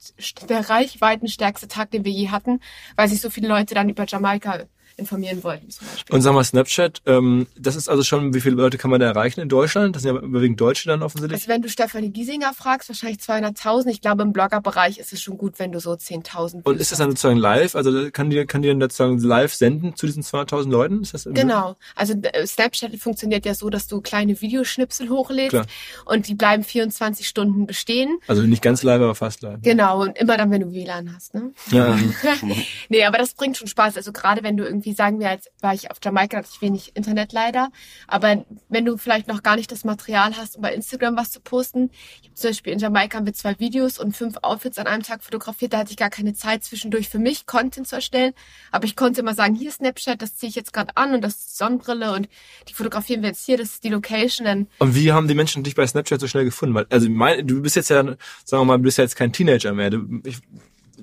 [0.49, 2.61] der reichweitenstärkste Tag, den wir je hatten,
[2.97, 4.65] weil sich so viele Leute dann über Jamaika
[4.97, 6.15] informieren wollten zum Beispiel.
[6.15, 9.07] Und sagen wir Snapchat, ähm, das ist also schon, wie viele Leute kann man da
[9.07, 9.95] erreichen in Deutschland?
[9.95, 11.43] Das sind ja überwiegend Deutsche dann offensichtlich.
[11.43, 13.89] Also wenn du Stefanie Giesinger fragst, wahrscheinlich 200.000.
[13.89, 16.99] Ich glaube, im Bloggerbereich ist es schon gut, wenn du so 10.000 Und ist das
[16.99, 17.77] dann sozusagen live?
[17.77, 21.03] Also kann die, kann die dann sozusagen live senden zu diesen 200.000 Leuten?
[21.03, 21.77] Ist das genau.
[21.95, 25.67] Also äh, Snapchat funktioniert ja so, dass du kleine Videoschnipsel hochlädst Klar.
[26.05, 28.19] und die bleiben 24 Stunden bestehen.
[28.27, 29.61] Also nicht ganz live, aber fast live.
[29.63, 30.03] Genau.
[30.03, 31.53] Und immer dann, wenn du WLAN hast, ne?
[31.71, 31.99] Ja.
[32.89, 33.97] nee, aber das bringt schon Spaß.
[33.97, 36.93] Also gerade wenn du irgendwie, sagen wir, als war ich auf Jamaika, hatte ich wenig
[36.95, 37.71] Internet leider.
[38.07, 41.41] Aber wenn du vielleicht noch gar nicht das Material hast, um bei Instagram was zu
[41.41, 41.91] posten.
[42.21, 45.23] Ich habe zum Beispiel in Jamaika mit zwei Videos und fünf Outfits an einem Tag
[45.23, 45.73] fotografiert.
[45.73, 48.33] Da hatte ich gar keine Zeit zwischendurch für mich, Content zu erstellen.
[48.71, 51.37] Aber ich konnte immer sagen, hier Snapchat, das ziehe ich jetzt gerade an und das
[51.37, 52.29] ist die Sonnenbrille und
[52.69, 54.69] die fotografieren wir jetzt hier, das ist die Location.
[54.79, 56.75] Und wie haben die Menschen dich bei Snapchat so schnell gefunden?
[56.75, 58.17] Weil, also mein, du bist jetzt ja, sagen
[58.51, 59.91] wir mal, du bist ja jetzt kein Teenager mehr.
[59.91, 60.39] Du, ich,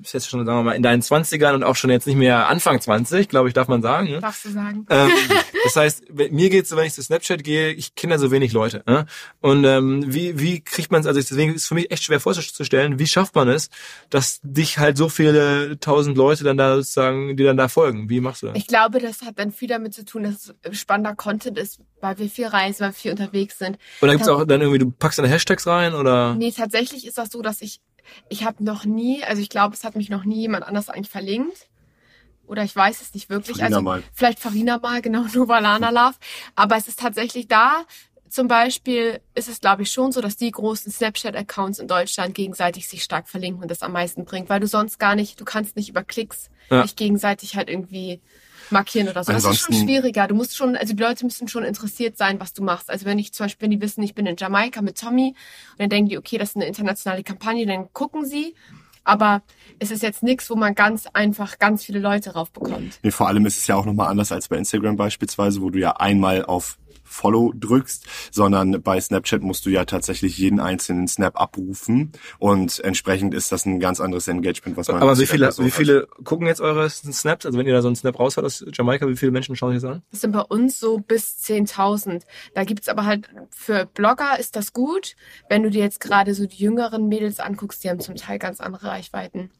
[0.01, 2.47] bist jetzt schon, sagen wir mal, in deinen Zwanzigern und auch schon jetzt nicht mehr
[2.47, 4.09] Anfang 20, glaube ich, darf man sagen.
[4.09, 4.19] Ne?
[4.19, 4.85] Darfst du sagen.
[4.89, 5.09] Ähm,
[5.63, 8.53] das heißt, mir geht's so, wenn ich zu Snapchat gehe, ich kenne ja so wenig
[8.53, 8.83] Leute.
[8.87, 9.05] Ne?
[9.41, 12.19] Und ähm, wie, wie kriegt man es, also deswegen ist es für mich echt schwer
[12.19, 13.69] vorzustellen, wie schafft man es,
[14.09, 18.09] dass dich halt so viele tausend Leute dann da sozusagen, die dann da folgen.
[18.09, 18.57] Wie machst du das?
[18.57, 22.17] Ich glaube, das hat dann viel damit zu tun, dass es spannender Content ist, weil
[22.17, 23.77] wir viel reisen, weil wir viel unterwegs sind.
[24.01, 26.35] Und da gibt's auch dann irgendwie, du packst deine Hashtags rein oder?
[26.35, 27.79] Nee, tatsächlich ist das so, dass ich
[28.29, 31.09] ich habe noch nie, also ich glaube, es hat mich noch nie jemand anders eigentlich
[31.09, 31.67] verlinkt.
[32.45, 33.57] Oder ich weiß es nicht wirklich.
[33.57, 34.03] Farina also mal.
[34.13, 36.15] vielleicht Farina mal, genau, Novalana Love.
[36.55, 37.85] Aber es ist tatsächlich da.
[38.29, 42.87] Zum Beispiel ist es, glaube ich, schon so, dass die großen Snapchat-Accounts in Deutschland gegenseitig
[42.89, 45.75] sich stark verlinken und das am meisten bringt, weil du sonst gar nicht, du kannst
[45.75, 46.81] nicht über Klicks ja.
[46.81, 48.21] nicht gegenseitig halt irgendwie
[48.73, 49.31] markieren oder so.
[49.31, 50.27] Ansonsten, das ist schon schwieriger.
[50.27, 52.89] Du musst schon, also die Leute müssen schon interessiert sein, was du machst.
[52.89, 55.35] Also wenn ich zum Beispiel, wenn die wissen, ich bin in Jamaika mit Tommy
[55.71, 58.55] und dann denken die, okay, das ist eine internationale Kampagne, dann gucken sie.
[59.05, 59.41] Aber
[59.79, 62.99] es ist jetzt nichts, wo man ganz einfach ganz viele Leute raufbekommt.
[63.03, 65.79] Nee, vor allem ist es ja auch nochmal anders als bei Instagram beispielsweise, wo du
[65.79, 66.77] ja einmal auf
[67.13, 73.33] Follow drückst, sondern bei Snapchat musst du ja tatsächlich jeden einzelnen Snap abrufen und entsprechend
[73.33, 75.01] ist das ein ganz anderes Engagement, was man.
[75.01, 77.45] Aber wie viele, wie viele gucken jetzt eure Snaps?
[77.45, 79.81] Also wenn ihr da so einen Snap raushaut aus Jamaika, wie viele Menschen schauen sich
[79.81, 80.01] das an?
[80.11, 82.23] Das sind bei uns so bis 10.000.
[82.53, 85.15] Da gibt's aber halt für Blogger ist das gut.
[85.49, 88.59] Wenn du dir jetzt gerade so die jüngeren Mädels anguckst, die haben zum Teil ganz
[88.59, 89.51] andere Reichweiten.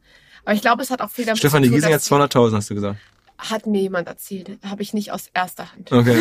[0.45, 1.80] Aber ich glaube, es hat auch viel damit Stefanie zu tun.
[1.80, 2.97] Stefanie Giesing hat 200.000, hast du gesagt
[3.38, 4.57] hat mir jemand erzählt.
[4.63, 5.91] Habe ich nicht aus erster Hand.
[5.91, 6.17] Okay.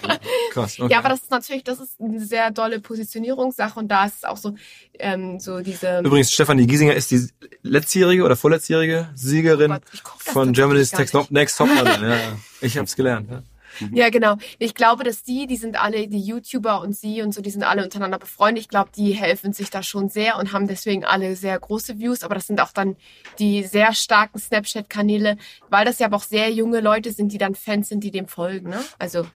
[0.50, 0.78] Krass.
[0.78, 0.92] Okay.
[0.92, 4.24] Ja, aber das ist natürlich, das ist eine sehr dolle Positionierungssache und da ist es
[4.24, 4.54] auch so,
[4.98, 6.00] ähm, so diese.
[6.00, 7.28] Übrigens, Stefanie Giesinger ist die
[7.62, 12.10] letztjährige oder vorletztjährige Siegerin oh Gott, von Germany's Next Top Model.
[12.10, 12.18] Ja,
[12.60, 13.30] ich habe es gelernt.
[13.30, 13.42] Ja.
[13.80, 13.96] Mhm.
[13.96, 14.36] Ja, genau.
[14.58, 17.62] Ich glaube, dass die, die sind alle, die YouTuber und sie und so, die sind
[17.62, 18.62] alle untereinander befreundet.
[18.62, 22.22] Ich glaube, die helfen sich da schon sehr und haben deswegen alle sehr große Views.
[22.22, 22.96] Aber das sind auch dann
[23.38, 25.36] die sehr starken Snapchat-Kanäle,
[25.70, 28.28] weil das ja aber auch sehr junge Leute sind, die dann Fans sind, die dem
[28.28, 28.70] folgen.
[28.70, 28.80] Ne?
[28.98, 29.26] Also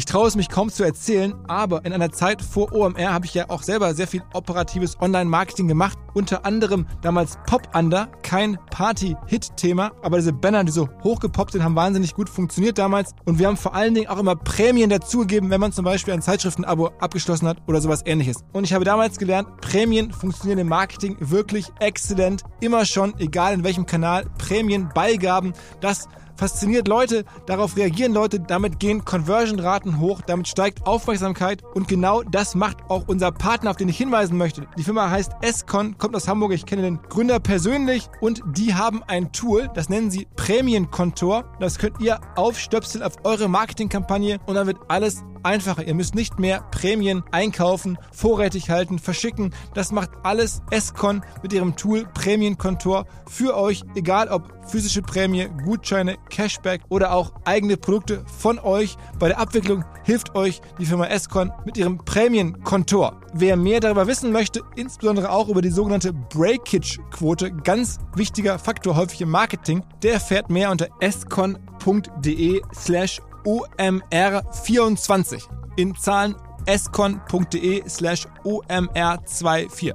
[0.00, 3.34] Ich traue es mich kaum zu erzählen, aber in einer Zeit vor OMR habe ich
[3.34, 5.98] ja auch selber sehr viel operatives Online-Marketing gemacht.
[6.14, 11.76] Unter anderem damals Pop Under, kein Party-Hit-Thema, aber diese Banner, die so hochgepoppt sind, haben
[11.76, 13.14] wahnsinnig gut funktioniert damals.
[13.26, 16.22] Und wir haben vor allen Dingen auch immer Prämien dazugegeben, wenn man zum Beispiel ein
[16.22, 18.42] Zeitschriftenabo abgeschlossen hat oder sowas ähnliches.
[18.54, 22.42] Und ich habe damals gelernt, Prämien funktionieren im Marketing wirklich exzellent.
[22.60, 26.08] Immer schon, egal in welchem Kanal, Prämien, Beigaben, das
[26.40, 32.54] fasziniert Leute, darauf reagieren Leute, damit gehen Conversion-Raten hoch, damit steigt Aufmerksamkeit und genau das
[32.54, 34.66] macht auch unser Partner, auf den ich hinweisen möchte.
[34.78, 39.02] Die Firma heißt Escon, kommt aus Hamburg, ich kenne den Gründer persönlich und die haben
[39.06, 41.44] ein Tool, das nennen sie Prämienkontor.
[41.60, 45.86] Das könnt ihr aufstöpseln auf eure Marketingkampagne und dann wird alles einfacher.
[45.86, 49.54] Ihr müsst nicht mehr Prämien einkaufen, vorrätig halten, verschicken.
[49.74, 56.16] Das macht alles Escon mit ihrem Tool Prämienkontor für euch, egal ob physische Prämie, Gutscheine,
[56.30, 58.96] Cashback oder auch eigene Produkte von euch.
[59.18, 63.20] Bei der Abwicklung hilft euch die Firma Escon mit ihrem Prämienkontor.
[63.34, 69.20] Wer mehr darüber wissen möchte, insbesondere auch über die sogenannte Breakage-Quote, ganz wichtiger Faktor häufig
[69.20, 75.42] im Marketing, der erfährt mehr unter escon.de slash OMR24
[75.76, 76.34] in Zahlen
[76.66, 79.94] escon.de slash OMR24.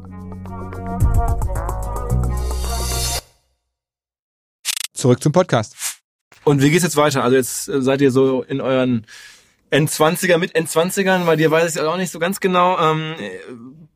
[4.93, 5.94] Zurück zum Podcast.
[6.45, 7.23] Und wie geht's jetzt weiter?
[7.23, 9.05] Also jetzt äh, seid ihr so in euren
[9.71, 13.15] N20er mit N20ern, weil dir weiß ich auch nicht so ganz genau, ähm,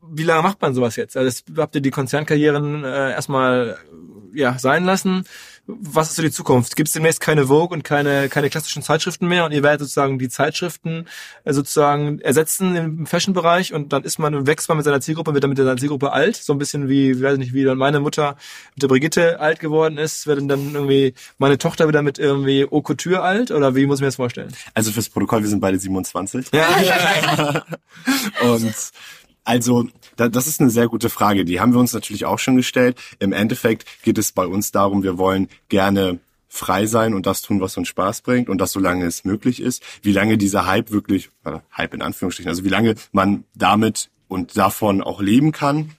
[0.02, 1.16] wie lange macht man sowas jetzt?
[1.16, 3.78] Also habt ihr die Konzernkarrieren äh, erstmal
[4.34, 5.24] ja sein lassen.
[5.80, 6.76] Was ist so die Zukunft?
[6.76, 10.18] Gibt es demnächst keine Vogue und keine keine klassischen Zeitschriften mehr und ihr werdet sozusagen
[10.18, 11.06] die Zeitschriften
[11.44, 15.44] äh, sozusagen ersetzen im Fashion-Bereich und dann ist man wächst man mit seiner Zielgruppe, wird
[15.44, 18.36] dann mit seiner Zielgruppe alt, so ein bisschen wie, weiß nicht, wie dann meine Mutter
[18.74, 22.82] mit der Brigitte alt geworden ist, wird dann irgendwie meine Tochter wieder mit irgendwie Haute
[22.82, 24.52] Couture alt oder wie muss ich mir das vorstellen?
[24.74, 26.46] Also fürs Protokoll, wir sind beide 27.
[26.52, 27.64] Ja.
[28.42, 28.74] und
[29.44, 29.88] also,
[30.28, 31.44] das ist eine sehr gute Frage.
[31.44, 32.98] Die haben wir uns natürlich auch schon gestellt.
[33.18, 36.18] Im Endeffekt geht es bei uns darum, wir wollen gerne
[36.48, 39.82] frei sein und das tun, was uns Spaß bringt und das solange es möglich ist.
[40.02, 44.56] Wie lange dieser Hype wirklich, äh, Hype in Anführungsstrichen, also wie lange man damit und
[44.56, 45.92] davon auch leben kann,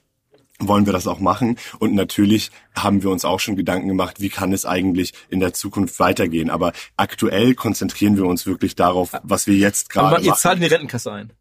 [0.68, 1.58] wollen wir das auch machen.
[1.78, 5.54] Und natürlich haben wir uns auch schon Gedanken gemacht, wie kann es eigentlich in der
[5.54, 6.50] Zukunft weitergehen.
[6.50, 10.24] Aber aktuell konzentrieren wir uns wirklich darauf, was wir jetzt gerade machen.
[10.24, 11.32] Ihr zahlt in die Rentenkasse ein.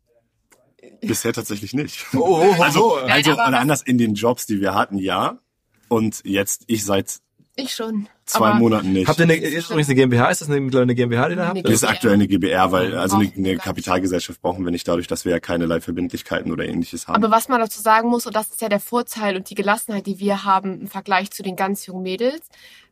[1.02, 2.06] Bisher tatsächlich nicht.
[2.14, 5.39] Oh, oh, oh, also, also oder anders in den Jobs, die wir hatten, ja.
[5.88, 7.22] Und jetzt ich seit
[7.56, 8.08] ich schon.
[8.26, 9.10] Zwei Monaten nicht.
[9.10, 10.30] Habt ihr eine, ist übrigens eine GmbH?
[10.30, 11.66] Ist das eine, mittlerweile eine GmbH, die ihr habt?
[11.66, 15.26] Das ist aktuell eine GbR, weil also eine, eine Kapitalgesellschaft brauchen wir nicht dadurch, dass
[15.26, 17.22] wir ja keinerlei Verbindlichkeiten oder ähnliches haben.
[17.22, 20.06] Aber was man dazu sagen muss, und das ist ja der Vorteil und die Gelassenheit,
[20.06, 22.47] die wir haben im Vergleich zu den ganz jungen Mädels.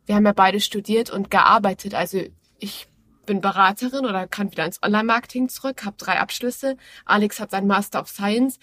[0.05, 1.95] Wir haben ja beide studiert und gearbeitet.
[1.95, 2.22] Also
[2.60, 2.88] ich
[3.30, 6.77] bin Beraterin oder kann wieder ins Online-Marketing zurück, habe drei Abschlüsse.
[7.05, 8.57] Alex hat seinen Master of Science.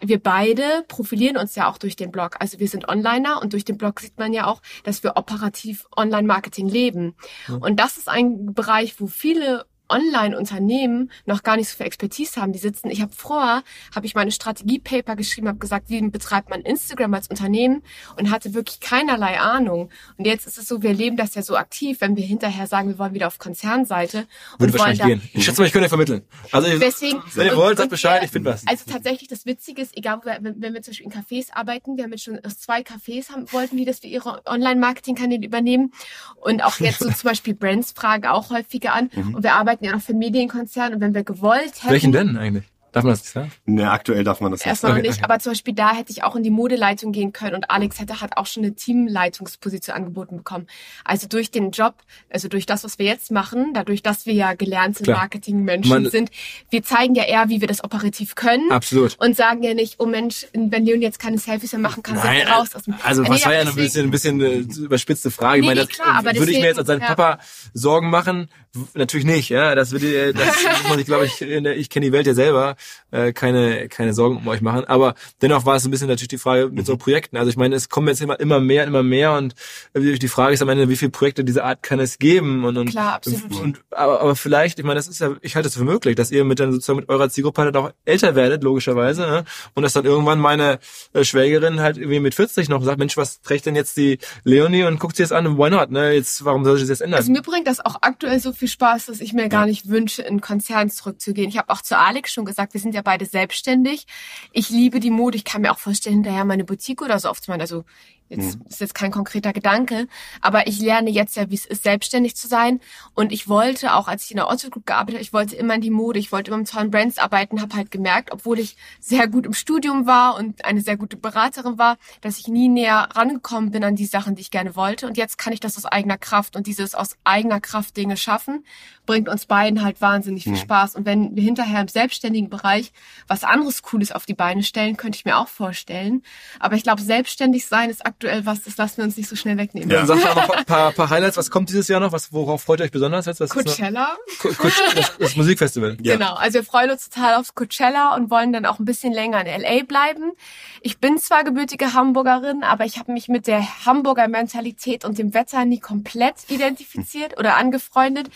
[0.00, 2.36] Wir beide profilieren uns ja auch durch den Blog.
[2.40, 5.86] Also wir sind Onliner und durch den Blog sieht man ja auch, dass wir operativ
[5.94, 7.14] Online-Marketing leben.
[7.60, 12.52] Und das ist ein Bereich, wo viele Online-Unternehmen noch gar nicht so viel Expertise haben.
[12.52, 13.62] Die sitzen, ich habe vorher,
[13.94, 17.82] habe ich meine Strategiepaper geschrieben, habe gesagt, wie betreibt man Instagram als Unternehmen
[18.16, 19.90] und hatte wirklich keinerlei Ahnung.
[20.16, 22.88] Und jetzt ist es so, wir leben das ja so aktiv, wenn wir hinterher sagen,
[22.88, 24.26] wir wollen wieder auf Konzernseite.
[24.58, 25.22] Würde wahrscheinlich gehen.
[25.32, 26.22] Ich schätze mal, ich könnte ja vermitteln.
[26.52, 28.66] Also deswegen, wenn ihr wollt, sagt Bescheid, ich finde was.
[28.66, 32.04] Also tatsächlich, das Witzige ist, egal, wenn, wenn wir zum Beispiel in Cafés arbeiten, wir
[32.04, 35.92] haben jetzt schon zwei Cafés haben, wollten die, dass wir ihre Online-Marketing-Kanäle übernehmen.
[36.36, 39.10] Und auch jetzt so zum Beispiel Brands fragen auch häufiger an.
[39.14, 39.34] Mhm.
[39.34, 41.90] Und wir arbeiten arbeiten ja noch für Medienkonzerne und wenn wir gewollt hätten.
[41.90, 42.64] Welchen denn eigentlich?
[42.92, 43.52] Darf man das nicht sagen?
[43.66, 46.22] Ne, aktuell darf man das nicht Erstmal okay, nicht, aber zum Beispiel da hätte ich
[46.22, 50.38] auch in die Modeleitung gehen können und Alex hätte hat auch schon eine Teamleitungsposition angeboten
[50.38, 50.66] bekommen.
[51.04, 51.94] Also durch den Job,
[52.30, 55.10] also durch das, was wir jetzt machen, dadurch, dass wir ja gelernte.
[55.10, 56.30] Marketingmenschen sind,
[56.70, 58.70] wir zeigen ja eher, wie wir das operativ können.
[58.70, 59.16] Absolut.
[59.18, 62.46] Und sagen ja nicht, oh Mensch, wenn Leon jetzt keine Selfies mehr machen kann, Nein,
[62.46, 65.60] raus aus dem Also was nee, war ja ein bisschen, ein bisschen äh, überspitzte Frage.
[65.60, 67.08] Nee, ich meine, das, klar, würde deswegen, ich mir jetzt als sein ja.
[67.08, 67.38] Papa
[67.74, 68.48] Sorgen machen?
[68.94, 69.74] Natürlich nicht, ja.
[69.74, 70.56] Das würde, das
[70.88, 72.76] muss ich, glaube ich, ich kenne die Welt ja selber,
[73.10, 74.84] äh, keine keine, Sorgen um euch machen.
[74.84, 76.98] Aber dennoch war es ein bisschen natürlich die Frage mit so mhm.
[76.98, 77.36] Projekten.
[77.36, 79.54] Also ich meine, es kommen jetzt immer, immer mehr, immer mehr und
[79.94, 82.64] die Frage ist am Ende, wie viele Projekte dieser Art kann es geben?
[82.64, 83.60] Und, und, Klar, absolut.
[83.60, 86.30] Und, aber, aber vielleicht, ich meine, das ist ja, ich halte es für möglich, dass
[86.30, 89.44] ihr mit dann sozusagen mit eurer Zielgruppe halt auch älter werdet, logischerweise, ne?
[89.74, 90.78] und dass dann irgendwann meine
[91.12, 94.84] äh, Schwägerin halt irgendwie mit 40 noch sagt, Mensch, was trägt denn jetzt die Leonie
[94.84, 96.12] und guckt sie jetzt an, why not, ne?
[96.12, 97.18] Jetzt, warum soll ich das jetzt ändern?
[97.18, 99.48] Also mir bringt das auch aktuell so viel Spaß, dass ich mir ja.
[99.48, 101.48] gar nicht wünsche, in Konzern zurückzugehen.
[101.48, 104.06] Ich habe auch zu Alex schon gesagt, wir sind ja beide selbstständig.
[104.52, 105.36] Ich liebe die Mode.
[105.36, 107.60] Ich kann mir auch vorstellen, hinterher meine Boutique oder so aufzumachen.
[107.60, 107.84] Also
[108.28, 108.66] Jetzt mhm.
[108.68, 110.08] ist jetzt kein konkreter Gedanke,
[110.40, 112.80] aber ich lerne jetzt ja, wie es ist, selbstständig zu sein.
[113.14, 115.74] Und ich wollte auch, als ich in der Otto Group gearbeitet habe, ich wollte immer
[115.74, 118.76] in die Mode, ich wollte immer mit tollen Brands arbeiten, habe halt gemerkt, obwohl ich
[119.00, 123.08] sehr gut im Studium war und eine sehr gute Beraterin war, dass ich nie näher
[123.14, 125.06] rangekommen bin an die Sachen, die ich gerne wollte.
[125.06, 128.64] Und jetzt kann ich das aus eigener Kraft und dieses aus eigener Kraft Dinge schaffen,
[129.06, 130.56] bringt uns beiden halt wahnsinnig viel mhm.
[130.56, 130.96] Spaß.
[130.96, 132.92] Und wenn wir hinterher im selbstständigen Bereich
[133.28, 136.22] was anderes Cooles auf die Beine stellen, könnte ich mir auch vorstellen.
[136.58, 139.58] Aber ich glaube, selbstständig sein ist aktuell was, das lassen wir uns nicht so schnell
[139.58, 139.90] wegnehmen.
[139.90, 139.98] Ja.
[139.98, 141.36] Dann sag mal noch ein paar, paar Highlights.
[141.36, 142.12] Was kommt dieses Jahr noch?
[142.12, 143.40] Was, worauf freut ihr euch besonders jetzt?
[143.40, 144.16] Was Coachella.
[144.42, 145.98] das, das Musikfestival.
[146.00, 146.14] Ja.
[146.14, 146.34] Genau.
[146.34, 149.60] Also wir freuen uns total aufs Coachella und wollen dann auch ein bisschen länger in
[149.60, 150.32] LA bleiben.
[150.80, 155.34] Ich bin zwar gebürtige Hamburgerin, aber ich habe mich mit der Hamburger Mentalität und dem
[155.34, 158.30] Wetter nie komplett identifiziert oder angefreundet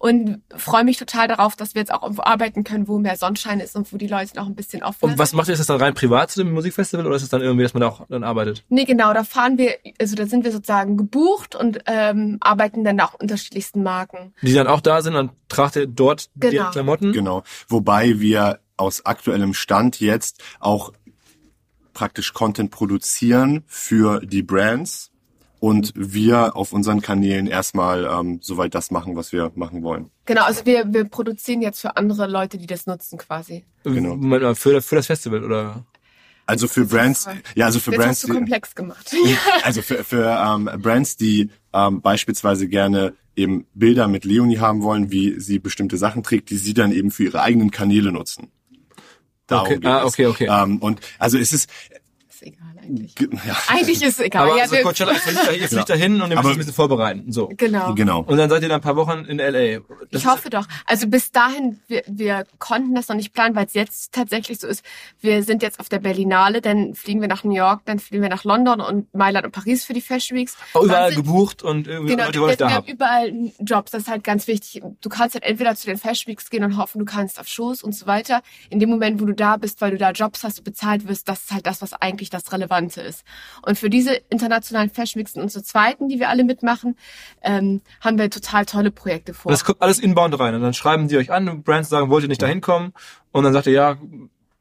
[0.00, 3.60] und freue mich total darauf, dass wir jetzt auch irgendwo arbeiten können, wo mehr Sonnenschein
[3.60, 5.52] ist und wo die Leute noch ein bisschen offen Und was macht ihr?
[5.52, 7.82] Ist das dann rein privat zu dem Musikfestival oder ist es dann irgendwie, dass man
[7.82, 8.64] da auch dann arbeitet?
[8.70, 12.98] Nee, genau, da fahren wir, also da sind wir sozusagen gebucht und ähm, arbeiten dann
[12.98, 14.32] auch unterschiedlichsten Marken.
[14.40, 16.64] Die dann auch da sind, dann tragt ihr dort genau.
[16.64, 17.12] die Klamotten?
[17.12, 20.94] Genau, wobei wir aus aktuellem Stand jetzt auch
[21.92, 25.09] praktisch Content produzieren für die Brands
[25.60, 30.10] und wir auf unseren Kanälen erstmal ähm, soweit das machen, was wir machen wollen.
[30.24, 33.64] Genau, also wir, wir produzieren jetzt für andere Leute, die das nutzen quasi.
[33.84, 34.54] Genau.
[34.54, 35.84] Für, für das Festival oder?
[36.46, 38.22] Also für Brands, ja, also für Jetzt Brands.
[38.22, 39.14] Hast du komplex gemacht.
[39.62, 45.12] also für, für ähm, Brands, die ähm, beispielsweise gerne eben Bilder mit Leonie haben wollen,
[45.12, 48.50] wie sie bestimmte Sachen trägt, die sie dann eben für ihre eigenen Kanäle nutzen.
[49.46, 49.86] Darum okay.
[49.86, 50.48] ah, okay, okay.
[50.50, 51.68] Ähm, und also es ist,
[52.40, 53.14] ist egal eigentlich.
[53.46, 53.56] Ja.
[53.68, 54.46] Eigentlich ist es egal.
[54.46, 55.84] Aber ja, also Coachella, ihr fliegt, ja.
[55.84, 57.32] dahin und ihr müsst ein bisschen vorbereiten.
[57.32, 57.48] So.
[57.56, 57.94] Genau.
[57.94, 58.20] genau.
[58.20, 59.80] Und dann seid ihr dann ein paar Wochen in L.A.
[60.10, 60.66] Das ich hoffe doch.
[60.86, 64.66] Also bis dahin, wir, wir konnten das noch nicht planen, weil es jetzt tatsächlich so
[64.66, 64.84] ist.
[65.20, 68.30] Wir sind jetzt auf der Berlinale, dann fliegen wir nach New York, dann fliegen wir
[68.30, 70.56] nach London und Mailand und Paris für die Fashion Weeks.
[70.74, 73.90] Auch überall sind, gebucht und irgendwie genau, Leute wollen da wir haben überall Jobs.
[73.90, 74.82] Das ist halt ganz wichtig.
[75.00, 77.82] Du kannst halt entweder zu den Fashion Weeks gehen und hoffen, du kannst auf Shows
[77.82, 78.42] und so weiter.
[78.70, 81.28] In dem Moment, wo du da bist, weil du da Jobs hast, du bezahlt wirst,
[81.28, 83.24] das ist halt das, was eigentlich das Relevante ist.
[83.62, 86.96] Und für diese internationalen Fashion Weeks und unsere zweiten, die wir alle mitmachen,
[87.42, 89.52] ähm, haben wir total tolle Projekte vor.
[89.52, 90.54] Das kommt alles inbound rein.
[90.54, 92.92] Und dann schreiben die euch an, Brands sagen, wollt ihr nicht da hinkommen?
[93.32, 93.98] Und dann sagt ihr, ja,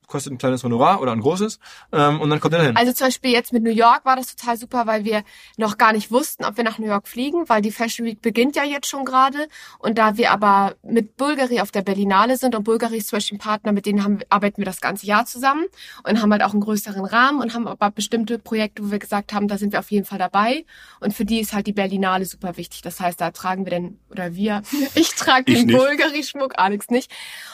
[0.09, 1.59] kostet ein kleines Honorar oder ein großes
[1.93, 2.75] ähm, und dann kommt er dahin.
[2.75, 5.23] Also zum Beispiel jetzt mit New York war das total super, weil wir
[5.57, 8.55] noch gar nicht wussten, ob wir nach New York fliegen, weil die Fashion Week beginnt
[8.55, 9.47] ja jetzt schon gerade
[9.77, 13.37] und da wir aber mit Bulgari auf der Berlinale sind und Bulgari ist zum Beispiel
[13.37, 15.65] ein Partner, mit denen haben, arbeiten wir das ganze Jahr zusammen
[16.03, 19.31] und haben halt auch einen größeren Rahmen und haben aber bestimmte Projekte, wo wir gesagt
[19.33, 20.65] haben, da sind wir auf jeden Fall dabei
[20.99, 22.81] und für die ist halt die Berlinale super wichtig.
[22.81, 24.63] Das heißt, da tragen wir denn, oder wir,
[24.95, 27.11] ich trage den Bulgari-Schmuck, Alex nicht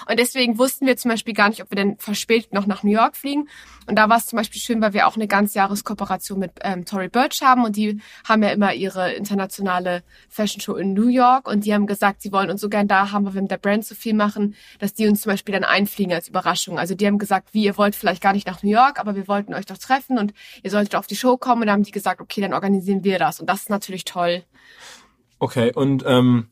[0.10, 2.92] und deswegen wussten wir zum Beispiel gar nicht, ob wir denn verspätet noch nach New
[2.92, 3.48] York fliegen.
[3.88, 6.86] Und da war es zum Beispiel schön, weil wir auch eine ganz Jahreskooperation mit ähm,
[6.86, 11.48] Tory Burch haben und die haben ja immer ihre internationale Fashion Show in New York
[11.48, 13.58] und die haben gesagt, sie wollen uns so gern da haben, weil wir mit der
[13.58, 16.80] Brand so viel machen, dass die uns zum Beispiel dann einfliegen als Überraschung.
[16.80, 19.28] Also die haben gesagt, wie, ihr wollt vielleicht gar nicht nach New York, aber wir
[19.28, 20.34] wollten euch doch treffen und
[20.64, 21.62] ihr solltet auf die Show kommen.
[21.62, 23.40] Und dann haben die gesagt, okay, dann organisieren wir das.
[23.40, 24.44] Und das ist natürlich toll.
[25.40, 26.48] Okay, und ähm,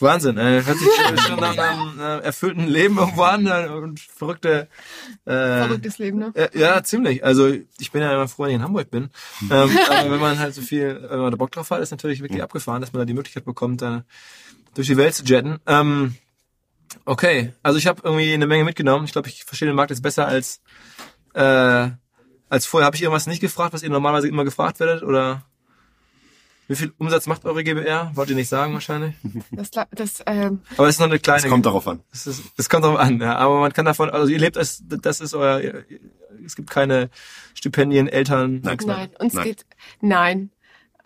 [0.00, 0.88] Wahnsinn, äh, hört sich
[1.26, 4.68] schon nach einem äh, erfüllten Leben irgendwo an äh, und verrückte
[5.24, 6.32] äh, verrücktes Leben, ne?
[6.34, 7.24] Äh, ja, ziemlich.
[7.24, 7.48] Also
[7.78, 9.10] ich bin ja immer froh, wenn ich in Hamburg bin.
[9.50, 12.20] ähm, aber wenn man halt so viel, wenn man da Bock drauf hat, ist natürlich
[12.20, 14.04] wirklich abgefahren, dass man da die Möglichkeit bekommt, da
[14.74, 15.58] durch die Welt zu jetten.
[15.66, 16.16] Ähm,
[17.04, 19.06] okay, also ich habe irgendwie eine Menge mitgenommen.
[19.06, 20.60] Ich glaube, ich verstehe den Markt jetzt besser als
[21.34, 21.88] äh,
[22.48, 22.86] als vorher.
[22.86, 25.42] Habe ich irgendwas nicht gefragt, was ihr normalerweise immer gefragt werdet, oder?
[26.68, 28.10] Wie viel Umsatz macht eure GBR?
[28.14, 29.14] Wollt ihr nicht sagen wahrscheinlich?
[29.52, 31.44] Das, das, ähm, aber es ist noch eine kleine.
[31.44, 32.00] Es kommt darauf an.
[32.12, 33.36] Es, ist, es kommt darauf an, ja.
[33.36, 35.60] Aber man kann davon, also ihr lebt als, das ist euer,
[36.44, 37.10] es gibt keine
[37.54, 38.60] Stipendien, Eltern.
[38.62, 39.44] Nein, nein uns nein.
[39.44, 39.66] geht,
[40.00, 40.50] nein.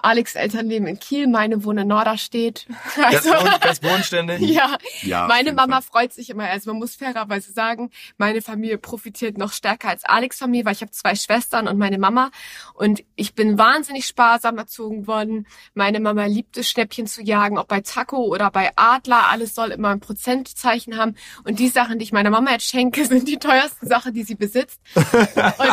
[0.02, 2.66] Alex Eltern leben in Kiel, meine wohnen in Norderstedt.
[3.02, 3.30] Also,
[3.60, 4.40] ganz bodenständig.
[4.50, 4.76] ja.
[5.02, 5.26] ja.
[5.26, 6.02] Meine Mama Fall.
[6.02, 6.44] freut sich immer.
[6.44, 10.82] Also man muss fairerweise sagen, meine Familie profitiert noch stärker als Alex Familie, weil ich
[10.82, 12.30] habe zwei Schwestern und meine Mama.
[12.74, 15.46] Und ich bin wahnsinnig sparsam erzogen worden.
[15.74, 19.28] Meine Mama liebt es, Schnäppchen zu jagen, ob bei Taco oder bei Adler.
[19.28, 21.16] Alles soll immer ein Prozentzeichen haben.
[21.44, 24.34] Und die Sachen, die ich meiner Mama jetzt schenke, sind die teuersten Sachen, die sie
[24.34, 24.80] besitzt.
[24.94, 25.06] und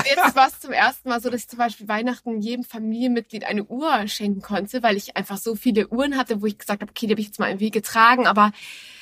[0.06, 3.64] jetzt war es zum ersten Mal so, dass ich zum Beispiel Weihnachten jedem Familienmitglied eine
[3.64, 7.08] Uhr schenken konnte, weil ich einfach so viele Uhren hatte, wo ich gesagt habe, okay,
[7.08, 8.52] die habe ich jetzt mal irgendwie getragen, aber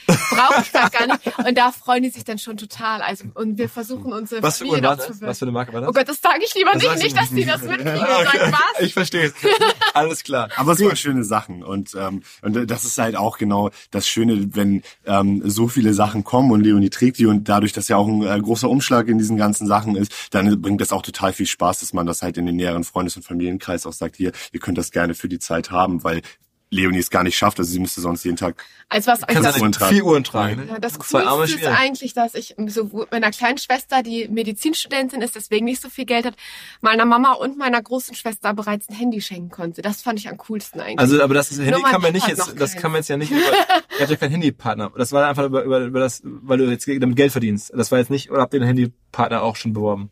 [0.06, 1.38] brauche ich das gar nicht.
[1.38, 3.02] Und da freuen die sich dann schon total.
[3.02, 5.22] Also und wir versuchen unsere Was für war das?
[5.22, 5.90] Was für eine Marke war das?
[5.90, 8.52] Oh Gott, das sage ich lieber das nicht, nicht, dass die das mitkriegen und sagen,
[8.52, 8.82] was?
[8.82, 9.34] Ich verstehe es.
[9.94, 10.50] Alles klar.
[10.56, 14.56] Aber es waren schöne Sachen und ähm, und das ist halt auch genau das Schöne,
[14.56, 18.08] wenn ähm, so viele Sachen kommen und Leonie trägt die und dadurch, dass ja auch
[18.08, 21.48] ein äh, großer Umschlag in diesen ganzen Sachen ist, dann bringt das auch total viel
[21.48, 24.60] Spaß, dass man das halt in den näheren Freundes- und Familienkreis auch sagt, hier, ihr
[24.60, 26.22] könnt das gerne für die Zeit haben, weil
[26.70, 27.60] Leonie es gar nicht schafft.
[27.60, 30.68] Also sie müsste sonst jeden Tag also was das, Uhren vier Uhren tragen.
[30.68, 35.66] Ja, das Coolste ist eigentlich, dass ich so meiner kleinen Schwester, die Medizinstudentin ist, deswegen
[35.66, 36.36] nicht so viel Geld hat,
[36.82, 39.82] meiner Mama und meiner großen Schwester bereits ein Handy schenken konnte.
[39.82, 41.00] Das fand ich am coolsten eigentlich.
[41.00, 43.32] Also, aber das ist, Handy kann man nicht jetzt, das kann man jetzt ja nicht,
[43.32, 44.92] über, ihr habt ja keinen Handypartner.
[44.96, 47.72] Das war einfach über, über, über das, weil du jetzt damit Geld verdienst.
[47.76, 50.12] Das war jetzt nicht, oder habt ihr den Handypartner auch schon beworben?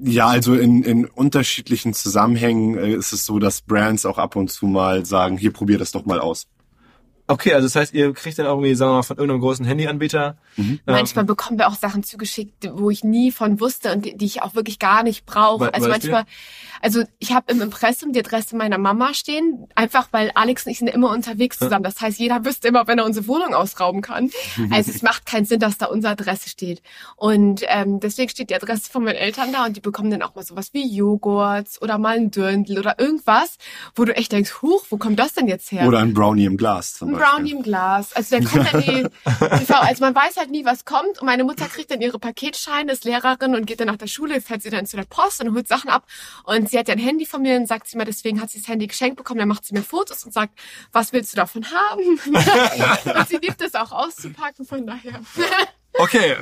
[0.00, 4.50] Ja, also in, in unterschiedlichen Zusammenhängen äh, ist es so, dass Brands auch ab und
[4.50, 6.46] zu mal sagen, hier probier das doch mal aus.
[7.26, 10.36] Okay, also das heißt, ihr kriegt dann irgendwie, sagen wir mal, von irgendeinem großen Handyanbieter.
[10.56, 10.64] Mhm.
[10.64, 14.26] Ähm, Manchmal bekommen wir auch Sachen zugeschickt, wo ich nie von wusste und die, die
[14.26, 15.72] ich auch wirklich gar nicht brauche.
[15.72, 16.24] Also manchmal,
[16.82, 20.78] also ich habe im Impressum die Adresse meiner Mama stehen, einfach weil Alex und ich
[20.80, 21.82] sind immer unterwegs zusammen.
[21.82, 24.30] Das heißt, jeder wüsste immer, wenn er unsere Wohnung ausrauben kann.
[24.70, 26.82] Also es macht keinen Sinn, dass da unsere Adresse steht.
[27.16, 30.34] Und ähm, deswegen steht die Adresse von meinen Eltern da und die bekommen dann auch
[30.34, 33.56] mal sowas wie Joghurts oder mal ein Dörndl oder irgendwas,
[33.94, 35.86] wo du echt denkst, huch, wo kommt das denn jetzt her?
[35.86, 38.12] Oder ein Brownie im Glas zum ein Brownie im Glas.
[38.14, 41.20] Also der kommt dann die, die also man weiß halt nie, was kommt.
[41.20, 44.40] Und meine Mutter kriegt dann ihre Paketscheine, ist Lehrerin und geht dann nach der Schule,
[44.40, 46.06] fährt sie dann zu der Post und holt Sachen ab.
[46.44, 48.60] Und sie hat ja ein Handy von mir und sagt sie mal, deswegen hat sie
[48.60, 49.38] das Handy geschenkt bekommen.
[49.38, 50.58] Dann macht sie mir Fotos und sagt,
[50.92, 52.20] was willst du davon haben?
[53.18, 55.20] und sie liebt es auch auszupacken, von daher.
[55.96, 56.36] Okay,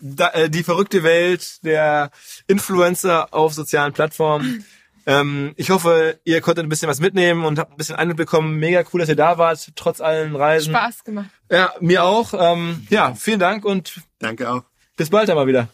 [0.00, 2.10] da, äh, die verrückte Welt der
[2.48, 4.66] Influencer auf sozialen Plattformen.
[5.06, 8.58] Ähm, ich hoffe, ihr konntet ein bisschen was mitnehmen und habt ein bisschen Eindruck bekommen.
[8.58, 10.74] Mega cool, dass ihr da wart, trotz allen Reisen.
[10.74, 11.30] Spaß gemacht.
[11.50, 12.34] Ja, mir auch.
[12.36, 14.62] Ähm, ja, vielen Dank und danke auch.
[14.96, 15.68] Bis bald einmal wieder.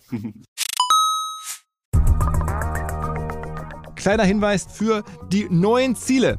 [4.02, 6.38] kleiner Hinweis für die neuen Ziele.